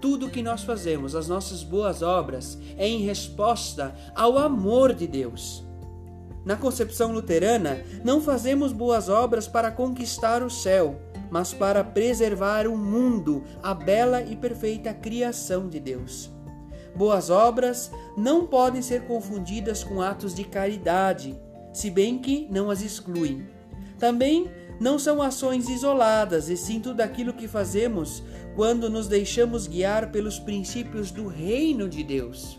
Tudo 0.00 0.26
o 0.26 0.30
que 0.30 0.42
nós 0.42 0.62
fazemos, 0.62 1.14
as 1.14 1.28
nossas 1.28 1.62
boas 1.62 2.02
obras, 2.02 2.56
é 2.76 2.88
em 2.88 3.02
resposta 3.02 3.94
ao 4.14 4.38
amor 4.38 4.94
de 4.94 5.06
Deus. 5.06 5.64
Na 6.44 6.56
concepção 6.56 7.12
luterana, 7.12 7.84
não 8.04 8.20
fazemos 8.20 8.72
boas 8.72 9.08
obras 9.08 9.46
para 9.46 9.70
conquistar 9.70 10.42
o 10.42 10.48
céu, 10.48 10.98
mas 11.30 11.52
para 11.52 11.84
preservar 11.84 12.66
o 12.66 12.76
mundo, 12.76 13.44
a 13.62 13.74
bela 13.74 14.22
e 14.22 14.36
perfeita 14.36 14.94
criação 14.94 15.68
de 15.68 15.80
Deus. 15.80 16.30
Boas 16.94 17.30
obras 17.30 17.90
não 18.16 18.46
podem 18.46 18.82
ser 18.82 19.02
confundidas 19.02 19.84
com 19.84 20.00
atos 20.02 20.34
de 20.34 20.44
caridade, 20.44 21.38
se 21.72 21.90
bem 21.90 22.18
que 22.18 22.48
não 22.50 22.70
as 22.70 22.82
excluem. 22.82 23.46
Também 23.98 24.50
não 24.80 24.98
são 24.98 25.20
ações 25.20 25.68
isoladas, 25.68 26.48
e 26.48 26.56
sim 26.56 26.80
tudo 26.80 27.00
aquilo 27.00 27.32
que 27.32 27.48
fazemos 27.48 28.22
quando 28.54 28.88
nos 28.88 29.06
deixamos 29.06 29.66
guiar 29.66 30.10
pelos 30.10 30.38
princípios 30.38 31.10
do 31.10 31.26
reino 31.26 31.88
de 31.88 32.02
Deus. 32.02 32.58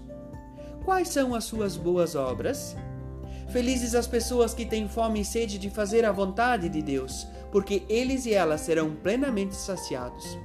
Quais 0.85 1.09
são 1.09 1.35
as 1.35 1.43
suas 1.43 1.75
boas 1.75 2.15
obras? 2.15 2.75
Felizes 3.49 3.95
as 3.95 4.07
pessoas 4.07 4.53
que 4.53 4.65
têm 4.65 4.87
fome 4.87 5.21
e 5.21 5.25
sede 5.25 5.57
de 5.57 5.69
fazer 5.69 6.05
a 6.05 6.11
vontade 6.11 6.69
de 6.69 6.81
Deus, 6.81 7.27
porque 7.51 7.83
eles 7.89 8.25
e 8.25 8.33
elas 8.33 8.61
serão 8.61 8.95
plenamente 8.95 9.55
saciados. 9.55 10.37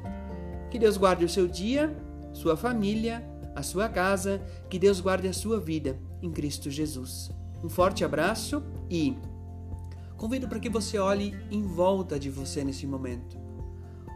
Que 0.71 0.79
Deus 0.79 0.97
guarde 0.97 1.25
o 1.25 1.29
seu 1.29 1.47
dia, 1.47 1.95
sua 2.33 2.57
família, 2.57 3.25
a 3.55 3.63
sua 3.63 3.89
casa, 3.89 4.43
que 4.69 4.79
Deus 4.79 5.01
guarde 5.01 5.29
a 5.29 5.33
sua 5.33 5.61
vida 5.61 5.99
em 6.23 6.31
Cristo 6.31 6.71
Jesus. 6.71 7.31
Um 7.63 7.69
forte 7.69 8.05
abraço 8.05 8.63
e 8.91 9.17
convido 10.17 10.49
para 10.49 10.59
que 10.59 10.69
você 10.69 10.99
olhe 10.99 11.35
em 11.51 11.63
volta 11.63 12.19
de 12.19 12.31
você 12.31 12.65
nesse 12.65 12.87
momento. 12.87 13.39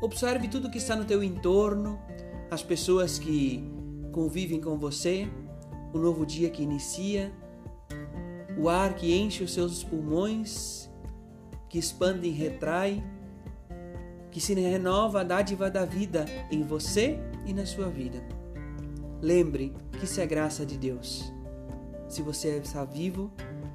Observe 0.02 0.48
tudo 0.48 0.70
que 0.70 0.78
está 0.78 0.94
no 0.96 1.04
teu 1.04 1.22
entorno, 1.22 1.98
as 2.50 2.62
pessoas 2.62 3.18
que 3.18 3.62
convivem 4.12 4.60
com 4.60 4.78
você, 4.78 5.28
o 5.92 5.98
novo 5.98 6.24
dia 6.26 6.50
que 6.50 6.62
inicia 6.62 7.32
o 8.58 8.68
ar 8.68 8.94
que 8.94 9.14
enche 9.14 9.44
os 9.44 9.52
seus 9.52 9.84
pulmões, 9.84 10.87
que 11.68 11.78
expande 11.78 12.28
e 12.28 12.32
retrai, 12.32 13.02
que 14.30 14.40
se 14.40 14.54
renova 14.54 15.20
a 15.20 15.24
dádiva 15.24 15.70
da 15.70 15.84
vida 15.84 16.24
em 16.50 16.62
você 16.62 17.18
e 17.46 17.52
na 17.52 17.66
sua 17.66 17.88
vida. 17.88 18.22
Lembre 19.20 19.74
que 19.98 20.04
isso 20.04 20.20
é 20.20 20.26
graça 20.26 20.64
de 20.64 20.78
Deus. 20.78 21.32
Se 22.08 22.22
você 22.22 22.56
está 22.58 22.84
vivo, 22.84 23.32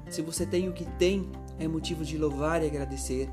se 0.08 0.22
você 0.22 0.46
tem 0.46 0.68
o 0.68 0.72
que 0.72 0.84
tem, 0.98 1.30
é 1.58 1.68
motivo 1.68 2.04
de 2.04 2.18
louvar 2.18 2.62
e 2.62 2.66
agradecer. 2.66 3.30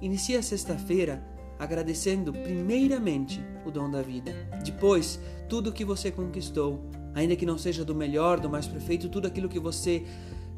Inicie 0.00 0.36
a 0.36 0.42
sexta-feira 0.42 1.22
agradecendo 1.58 2.32
primeiramente 2.32 3.42
o 3.64 3.70
dom 3.70 3.90
da 3.90 4.02
vida. 4.02 4.32
Depois, 4.64 5.18
tudo 5.48 5.70
o 5.70 5.72
que 5.72 5.84
você 5.84 6.10
conquistou, 6.10 6.80
ainda 7.14 7.36
que 7.36 7.46
não 7.46 7.56
seja 7.56 7.84
do 7.84 7.94
melhor, 7.94 8.40
do 8.40 8.50
mais 8.50 8.66
perfeito, 8.66 9.08
tudo 9.08 9.26
aquilo 9.26 9.48
que 9.48 9.60
você 9.60 10.04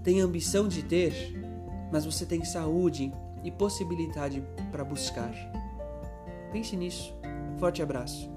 tem 0.03 0.21
ambição 0.21 0.67
de 0.67 0.83
ter, 0.83 1.13
mas 1.91 2.05
você 2.05 2.25
tem 2.27 2.45
saúde 2.45 3.13
e 3.43 3.51
possibilidade 3.51 4.43
para 4.71 4.85
buscar. 4.85 5.33
Pense 6.53 6.77
nisso. 6.77 7.15
Forte 7.59 7.83
abraço. 7.83 8.31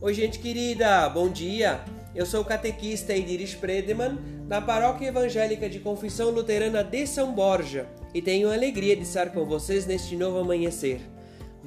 Oi, 0.00 0.14
gente 0.14 0.38
querida, 0.38 1.08
bom 1.08 1.28
dia. 1.28 1.80
Eu 2.14 2.24
sou 2.24 2.42
o 2.42 2.44
catequista 2.44 3.12
Ediris 3.12 3.54
Predeman, 3.54 4.16
da 4.46 4.60
Paróquia 4.60 5.08
Evangélica 5.08 5.68
de 5.68 5.80
Confissão 5.80 6.30
Luterana 6.30 6.84
de 6.84 7.06
São 7.06 7.32
Borja 7.32 7.88
e 8.14 8.22
tenho 8.22 8.48
a 8.48 8.54
alegria 8.54 8.94
de 8.94 9.02
estar 9.02 9.32
com 9.32 9.44
vocês 9.44 9.84
neste 9.84 10.14
novo 10.16 10.38
amanhecer. 10.38 11.00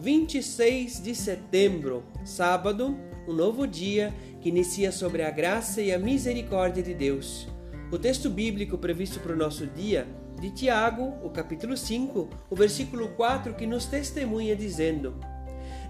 26 0.01 1.01
de 1.01 1.13
setembro, 1.13 2.05
sábado, 2.23 2.97
um 3.27 3.33
novo 3.33 3.67
dia 3.67 4.13
que 4.39 4.47
inicia 4.47 4.93
sobre 4.93 5.23
a 5.23 5.29
graça 5.29 5.81
e 5.81 5.91
a 5.91 5.99
misericórdia 5.99 6.81
de 6.81 6.93
Deus. 6.93 7.49
O 7.91 7.97
texto 7.97 8.29
bíblico 8.29 8.77
previsto 8.77 9.19
para 9.19 9.33
o 9.33 9.37
nosso 9.37 9.67
dia, 9.67 10.07
de 10.39 10.51
Tiago, 10.51 11.15
o 11.21 11.29
capítulo 11.29 11.75
5, 11.75 12.29
o 12.49 12.55
versículo 12.55 13.09
4, 13.09 13.55
que 13.55 13.67
nos 13.67 13.87
testemunha 13.87 14.55
dizendo: 14.55 15.15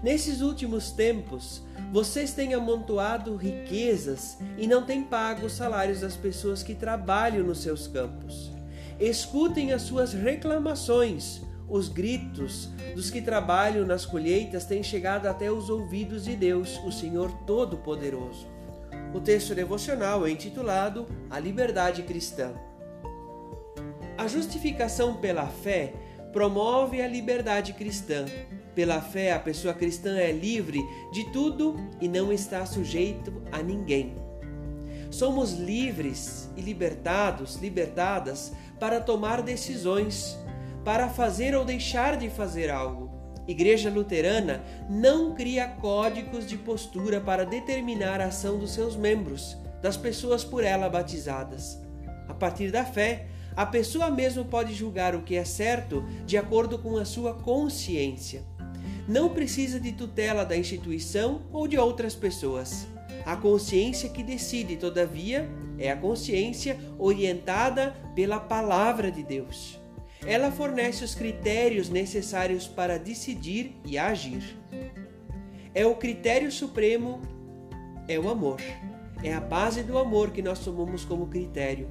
Nesses 0.02 0.40
últimos 0.40 0.90
tempos, 0.90 1.62
vocês 1.92 2.32
têm 2.32 2.52
amontoado 2.52 3.36
riquezas 3.36 4.38
e 4.58 4.66
não 4.66 4.84
têm 4.84 5.04
pago 5.04 5.46
os 5.46 5.52
salários 5.52 6.00
das 6.00 6.16
pessoas 6.16 6.64
que 6.64 6.74
trabalham 6.74 7.44
nos 7.44 7.62
seus 7.62 7.86
campos. 7.86 8.50
Escutem 8.98 9.72
as 9.72 9.82
suas 9.82 10.12
reclamações. 10.12 11.42
Os 11.70 11.88
gritos 11.88 12.68
dos 12.96 13.10
que 13.10 13.22
trabalham 13.22 13.86
nas 13.86 14.04
colheitas 14.04 14.64
têm 14.64 14.82
chegado 14.82 15.26
até 15.26 15.52
os 15.52 15.70
ouvidos 15.70 16.24
de 16.24 16.34
Deus, 16.34 16.80
o 16.84 16.90
Senhor 16.90 17.30
Todo-Poderoso. 17.46 18.48
O 19.14 19.20
texto 19.20 19.54
devocional 19.54 20.26
é 20.26 20.30
intitulado 20.30 21.06
A 21.30 21.38
Liberdade 21.38 22.02
Cristã. 22.02 22.52
A 24.18 24.26
justificação 24.26 25.18
pela 25.18 25.46
fé 25.46 25.94
promove 26.32 27.00
a 27.00 27.06
liberdade 27.06 27.72
cristã. 27.72 28.24
Pela 28.74 29.00
fé, 29.00 29.32
a 29.32 29.38
pessoa 29.38 29.72
cristã 29.72 30.16
é 30.16 30.32
livre 30.32 30.80
de 31.12 31.30
tudo 31.32 31.76
e 32.00 32.08
não 32.08 32.32
está 32.32 32.66
sujeito 32.66 33.42
a 33.50 33.62
ninguém. 33.62 34.16
Somos 35.10 35.54
livres 35.54 36.50
e 36.56 36.60
libertados, 36.60 37.56
libertadas 37.56 38.52
para 38.78 39.00
tomar 39.00 39.42
decisões, 39.42 40.38
para 40.84 41.08
fazer 41.08 41.54
ou 41.54 41.64
deixar 41.64 42.16
de 42.16 42.28
fazer 42.30 42.70
algo. 42.70 43.10
Igreja 43.46 43.90
Luterana 43.90 44.62
não 44.88 45.34
cria 45.34 45.66
códigos 45.66 46.46
de 46.46 46.56
postura 46.56 47.20
para 47.20 47.44
determinar 47.44 48.20
a 48.20 48.26
ação 48.26 48.58
dos 48.58 48.72
seus 48.72 48.94
membros, 48.96 49.56
das 49.82 49.96
pessoas 49.96 50.44
por 50.44 50.62
ela 50.62 50.88
batizadas. 50.88 51.78
A 52.28 52.34
partir 52.34 52.70
da 52.70 52.84
fé, 52.84 53.26
a 53.56 53.66
pessoa 53.66 54.10
mesmo 54.10 54.44
pode 54.44 54.72
julgar 54.72 55.14
o 55.14 55.22
que 55.22 55.34
é 55.34 55.44
certo 55.44 56.04
de 56.24 56.38
acordo 56.38 56.78
com 56.78 56.96
a 56.96 57.04
sua 57.04 57.34
consciência. 57.34 58.44
Não 59.08 59.30
precisa 59.30 59.80
de 59.80 59.92
tutela 59.92 60.44
da 60.44 60.56
instituição 60.56 61.42
ou 61.52 61.66
de 61.66 61.76
outras 61.76 62.14
pessoas. 62.14 62.86
A 63.26 63.36
consciência 63.36 64.08
que 64.08 64.22
decide, 64.22 64.76
todavia, 64.76 65.50
é 65.78 65.90
a 65.90 65.96
consciência 65.96 66.78
orientada 66.98 67.96
pela 68.14 68.38
palavra 68.38 69.10
de 69.10 69.24
Deus. 69.24 69.79
Ela 70.26 70.50
fornece 70.50 71.02
os 71.02 71.14
critérios 71.14 71.88
necessários 71.88 72.66
para 72.66 72.98
decidir 72.98 73.74
e 73.84 73.96
agir. 73.96 74.56
É 75.74 75.86
o 75.86 75.94
critério 75.94 76.50
supremo, 76.52 77.20
é 78.06 78.18
o 78.18 78.28
amor. 78.28 78.60
É 79.22 79.32
a 79.32 79.40
base 79.40 79.82
do 79.82 79.98
amor 79.98 80.30
que 80.30 80.42
nós 80.42 80.58
tomamos 80.58 81.04
como 81.04 81.26
critério. 81.26 81.88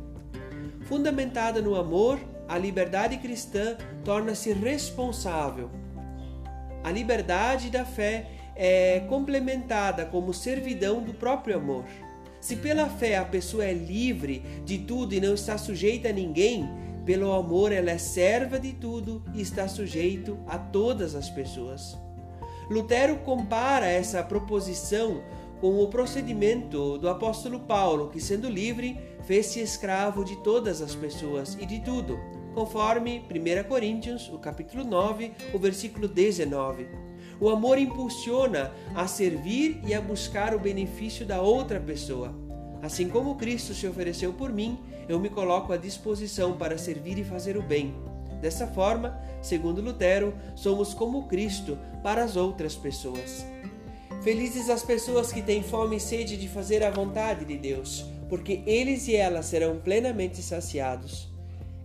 Fundamentada 0.82 1.62
no 1.62 1.76
amor, 1.76 2.20
a 2.48 2.58
liberdade 2.58 3.18
cristã 3.18 3.78
torna-se 4.04 4.52
responsável. 4.52 5.70
A 6.84 6.92
liberdade 6.92 7.70
da 7.70 7.86
fé 7.86 8.28
é 8.56 9.02
complementada 9.08 10.06
como 10.06 10.34
servidão 10.34 11.02
do 11.02 11.14
próprio 11.14 11.58
amor. 11.58 11.86
Se 12.42 12.56
pela 12.56 12.90
fé 12.90 13.18
a 13.18 13.26
pessoa 13.26 13.66
é 13.66 13.74
livre 13.74 14.44
de 14.66 14.80
tudo 14.80 15.14
e 15.14 15.22
não 15.22 15.34
está 15.34 15.58
sujeita 15.58 16.10
a 16.10 16.14
ninguém, 16.14 16.68
pelo 17.10 17.34
amor 17.34 17.72
ela 17.72 17.90
é 17.90 17.98
serva 17.98 18.60
de 18.60 18.72
tudo 18.72 19.24
e 19.34 19.42
está 19.42 19.68
sujeito 19.68 20.38
a 20.46 20.60
todas 20.60 21.16
as 21.16 21.28
pessoas. 21.28 21.98
Lutero 22.70 23.16
compara 23.22 23.88
essa 23.88 24.22
proposição 24.22 25.24
com 25.60 25.80
o 25.80 25.88
procedimento 25.88 27.00
do 27.00 27.10
apóstolo 27.10 27.62
Paulo, 27.62 28.12
que 28.12 28.22
sendo 28.22 28.48
livre, 28.48 28.96
fez-se 29.24 29.60
escravo 29.60 30.24
de 30.24 30.36
todas 30.44 30.84
as 30.84 30.94
pessoas 30.94 31.58
e 31.60 31.66
de 31.66 31.80
tudo, 31.80 32.20
conforme 32.54 33.26
1 33.28 33.68
Coríntios, 33.68 34.30
o 34.32 34.38
capítulo 34.38 34.84
9, 34.84 35.32
o 35.52 35.58
versículo 35.58 36.08
19. 36.08 36.88
O 37.42 37.50
amor 37.50 37.80
impulsiona 37.80 38.72
a 38.94 39.08
servir 39.08 39.82
e 39.84 39.96
a 39.96 40.00
buscar 40.00 40.54
o 40.54 40.60
benefício 40.60 41.26
da 41.26 41.42
outra 41.42 41.80
pessoa. 41.80 42.49
Assim 42.82 43.10
como 43.10 43.36
Cristo 43.36 43.74
se 43.74 43.88
ofereceu 43.88 44.34
por 44.34 44.52
mim, 44.52 44.80
eu 45.08 45.20
me 45.20 45.30
coloco 45.30 45.74
à 45.74 45.78
disposição 45.78 46.58
para 46.58 46.78
servir 46.78 47.18
e 47.18 47.24
fazer 47.24 47.58
o 47.58 47.62
bem. 47.62 47.94
Dessa 48.42 48.68
forma, 48.68 49.20
segundo 49.42 49.82
Lutero, 49.82 50.34
somos 50.56 50.94
como 50.94 51.28
Cristo 51.28 51.78
para 52.02 52.24
as 52.24 52.36
outras 52.36 52.76
pessoas. 52.76 53.46
Felizes 54.22 54.70
as 54.70 54.84
pessoas 54.84 55.32
que 55.32 55.42
têm 55.42 55.62
fome 55.62 55.98
e 55.98 56.00
sede 56.00 56.38
de 56.38 56.48
fazer 56.48 56.84
a 56.84 56.92
vontade 56.92 57.46
de 57.46 57.58
Deus, 57.58 58.06
porque 58.30 58.62
eles 58.66 59.08
e 59.08 59.16
elas 59.16 59.46
serão 59.48 59.80
plenamente 59.80 60.42
saciados. 60.42 61.30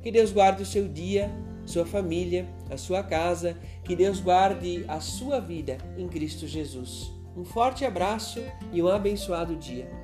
Que 0.03 0.11
Deus 0.11 0.31
guarde 0.31 0.63
o 0.63 0.67
seu 0.67 0.87
dia, 0.87 1.31
sua 1.65 1.87
família, 1.87 2.47
a 2.71 2.77
sua 2.77 3.03
casa, 3.03 3.57
que 3.83 3.97
Deus 3.97 4.21
guarde 4.21 4.85
a 4.87 5.01
sua 5.01 5.41
vida 5.41 5.79
em 5.97 6.07
Cristo 6.09 6.47
Jesus. 6.47 7.11
Um 7.37 7.45
forte 7.45 7.85
abraço 7.85 8.41
e 8.73 8.83
um 8.83 8.89
abençoado 8.89 9.57
dia. 9.57 10.04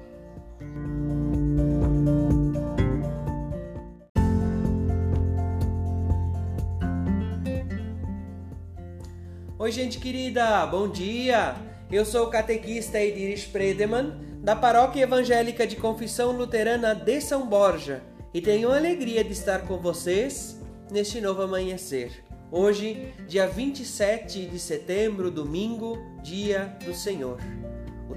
Oi, 9.58 9.72
gente 9.72 9.98
querida, 9.98 10.66
bom 10.66 10.88
dia! 10.88 11.54
Eu 11.90 12.04
sou 12.04 12.26
o 12.26 12.30
catequista 12.30 12.98
Edir 12.98 13.32
Spredeman, 13.34 14.18
da 14.42 14.56
Paróquia 14.56 15.02
Evangélica 15.02 15.66
de 15.66 15.76
Confissão 15.76 16.32
Luterana 16.32 16.94
de 16.94 17.20
São 17.20 17.46
Borja, 17.46 18.02
e 18.34 18.40
tenho 18.40 18.70
a 18.70 18.76
alegria 18.76 19.22
de 19.22 19.32
estar 19.32 19.66
com 19.66 19.78
vocês 19.78 20.60
neste 20.90 21.20
novo 21.20 21.42
amanhecer. 21.42 22.24
Hoje, 22.50 23.14
dia 23.28 23.46
27 23.46 24.46
de 24.46 24.58
setembro, 24.58 25.30
domingo, 25.30 25.98
dia 26.22 26.76
do 26.84 26.92
Senhor. 26.92 27.38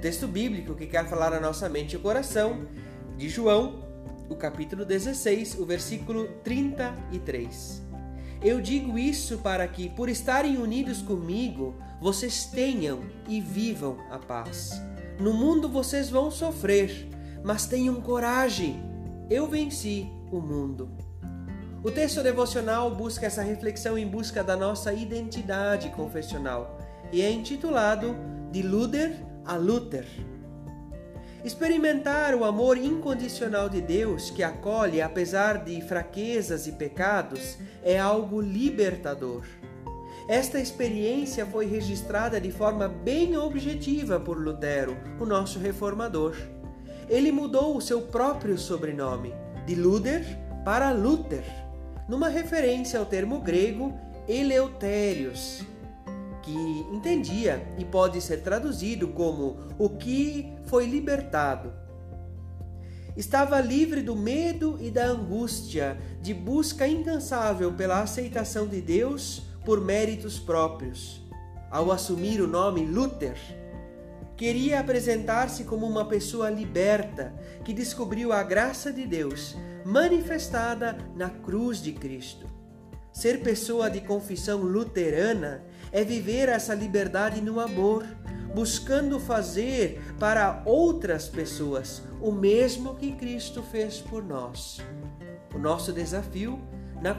Texto 0.04 0.28
bíblico 0.28 0.76
que 0.76 0.86
quer 0.86 1.08
falar 1.08 1.32
a 1.32 1.40
nossa 1.40 1.70
mente 1.70 1.96
e 1.96 2.00
coração, 2.00 2.68
de 3.16 3.30
João, 3.30 3.86
o 4.30 4.36
capítulo 4.36 4.84
16, 4.84 5.58
o 5.58 5.66
versículo 5.66 6.28
33. 6.44 7.82
Eu 8.44 8.60
digo 8.60 9.00
isso 9.00 9.38
para 9.38 9.66
que, 9.66 9.88
por 9.88 10.10
estarem 10.10 10.58
unidos 10.58 11.02
comigo, 11.02 11.74
vocês 12.02 12.44
tenham 12.44 13.06
e 13.30 13.40
vivam 13.40 13.98
a 14.12 14.20
paz. 14.20 14.74
No 15.22 15.32
mundo 15.32 15.70
vocês 15.70 16.10
vão 16.10 16.30
sofrer, 16.30 17.08
mas 17.42 17.66
tenham 17.66 18.02
coragem. 18.02 18.84
Eu 19.30 19.48
venci 19.48 20.12
o 20.30 20.42
mundo. 20.42 20.92
O 21.82 21.90
texto 21.90 22.22
devocional 22.22 22.94
busca 22.94 23.26
essa 23.26 23.42
reflexão 23.42 23.98
em 23.98 24.06
busca 24.06 24.44
da 24.44 24.58
nossa 24.58 24.92
identidade 24.92 25.92
confessional 25.92 26.78
e 27.10 27.22
é 27.22 27.32
intitulado 27.32 28.18
De 28.52 28.62
Luder 28.62 29.32
a 29.46 29.56
Luther. 29.56 30.06
Experimentar 31.44 32.34
o 32.36 32.46
amor 32.46 32.78
incondicional 32.78 33.68
de 33.68 33.82
Deus 33.82 34.30
que 34.30 34.42
acolhe 34.42 35.02
apesar 35.02 35.64
de 35.64 35.82
fraquezas 35.82 36.68
e 36.68 36.72
pecados 36.72 37.58
é 37.84 38.00
algo 38.00 38.40
libertador. 38.40 39.44
Esta 40.30 40.58
experiência 40.58 41.46
foi 41.46 41.66
registrada 41.66 42.40
de 42.40 42.50
forma 42.50 42.88
bem 42.88 43.36
objetiva 43.36 44.22
por 44.22 44.38
Lutero, 44.38 44.96
o 45.20 45.26
nosso 45.26 45.60
reformador. 45.60 46.34
Ele 47.10 47.30
mudou 47.30 47.76
o 47.76 47.82
seu 47.82 48.04
próprio 48.04 48.58
sobrenome, 48.58 49.34
de 49.66 49.76
Luder 49.76 50.24
para 50.64 50.92
Luther, 50.92 51.44
numa 52.08 52.30
referência 52.30 52.98
ao 52.98 53.06
termo 53.06 53.42
grego 53.42 53.94
Eleutérios, 54.30 55.66
que 56.44 56.86
entendia 56.92 57.66
e 57.78 57.86
pode 57.86 58.22
ser 58.22 58.42
traduzido 58.42 59.08
como 59.08 59.58
o 59.80 59.90
que 59.90 60.54
foi 60.66 60.86
libertado. 60.86 61.74
Estava 63.16 63.62
livre 63.62 64.02
do 64.02 64.16
medo 64.16 64.78
e 64.82 64.92
da 64.92 65.06
angústia 65.06 65.98
de 66.22 66.34
busca 66.34 66.88
incansável 66.88 67.72
pela 67.74 68.02
aceitação 68.02 68.68
de 68.68 68.82
Deus 68.82 69.44
por 69.64 69.80
méritos 69.80 70.40
próprios. 70.40 71.22
Ao 71.72 71.92
assumir 71.92 72.42
o 72.42 72.48
nome 72.48 72.86
Luther, 72.86 73.38
queria 74.36 74.80
apresentar-se 74.80 75.64
como 75.64 75.88
uma 75.88 76.06
pessoa 76.06 76.50
liberta 76.50 77.34
que 77.64 77.74
descobriu 77.74 78.34
a 78.34 78.44
graça 78.44 78.92
de 78.92 79.06
Deus 79.06 79.56
manifestada 79.86 80.98
na 81.16 81.30
cruz 81.30 81.82
de 81.82 81.94
Cristo. 81.94 82.50
Ser 83.12 83.42
pessoa 83.42 83.92
de 83.92 84.02
confissão 84.02 84.64
luterana 84.64 85.64
é 85.94 86.04
viver 86.04 86.50
essa 86.50 86.74
liberdade 86.74 87.40
no 87.40 87.60
amor, 87.60 88.04
buscando 88.54 89.20
fazer 89.20 90.02
para 90.20 90.64
outras 90.66 91.30
pessoas 91.30 92.02
o 92.20 92.32
mesmo 92.32 92.96
que 92.96 93.12
Cristo 93.12 93.62
fez 93.62 94.00
por 94.00 94.24
nós. 94.24 94.82
O 95.54 95.60
nosso 95.60 95.94
desafio 95.94 96.60
na 97.00 97.16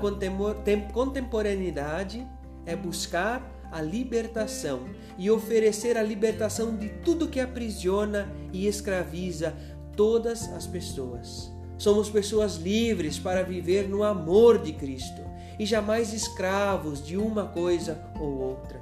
contemporaneidade 0.92 2.26
é 2.66 2.74
buscar 2.74 3.48
a 3.70 3.80
libertação 3.80 4.88
e 5.16 5.30
oferecer 5.30 5.96
a 5.96 6.02
libertação 6.02 6.76
de 6.76 6.88
tudo 6.88 7.28
que 7.28 7.38
aprisiona 7.38 8.28
e 8.52 8.66
escraviza 8.66 9.54
todas 9.96 10.48
as 10.52 10.66
pessoas. 10.66 11.52
Somos 11.78 12.10
pessoas 12.10 12.56
livres 12.56 13.18
para 13.18 13.42
viver 13.42 13.88
no 13.88 14.02
amor 14.02 14.58
de 14.58 14.72
Cristo 14.72 15.33
e 15.58 15.66
jamais 15.66 16.12
escravos 16.12 17.04
de 17.04 17.16
uma 17.16 17.46
coisa 17.46 18.02
ou 18.18 18.38
outra. 18.38 18.80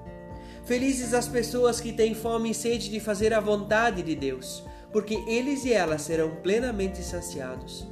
Felizes 0.64 1.12
as 1.12 1.26
pessoas 1.26 1.80
que 1.80 1.92
têm 1.92 2.14
fome 2.14 2.50
e 2.50 2.54
sede 2.54 2.88
de 2.88 3.00
fazer 3.00 3.34
a 3.34 3.40
vontade 3.40 4.02
de 4.02 4.14
Deus, 4.14 4.64
porque 4.92 5.14
eles 5.26 5.64
e 5.64 5.72
elas 5.72 6.02
serão 6.02 6.36
plenamente 6.36 7.02
saciados. 7.02 7.86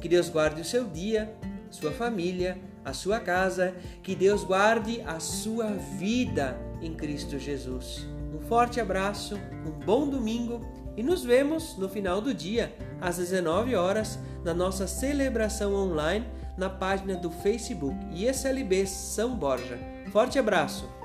Que 0.00 0.08
Deus 0.08 0.28
guarde 0.28 0.60
o 0.60 0.64
seu 0.64 0.84
dia, 0.84 1.34
sua 1.70 1.90
família, 1.90 2.58
a 2.84 2.92
sua 2.92 3.18
casa, 3.18 3.74
que 4.02 4.14
Deus 4.14 4.44
guarde 4.44 5.02
a 5.04 5.18
sua 5.18 5.72
vida 5.98 6.56
em 6.80 6.94
Cristo 6.94 7.38
Jesus. 7.38 8.06
Um 8.32 8.40
forte 8.46 8.80
abraço, 8.80 9.36
um 9.66 9.72
bom 9.84 10.08
domingo 10.08 10.60
e 10.96 11.02
nos 11.02 11.24
vemos 11.24 11.76
no 11.76 11.88
final 11.88 12.20
do 12.20 12.32
dia, 12.32 12.72
às 13.00 13.16
19 13.16 13.74
horas, 13.74 14.18
na 14.44 14.54
nossa 14.54 14.86
celebração 14.86 15.74
online 15.74 16.24
na 16.56 16.70
página 16.70 17.14
do 17.14 17.30
Facebook 17.30 17.96
ISLB 18.12 18.86
São 18.86 19.34
Borja. 19.34 19.78
Forte 20.10 20.38
abraço! 20.38 20.95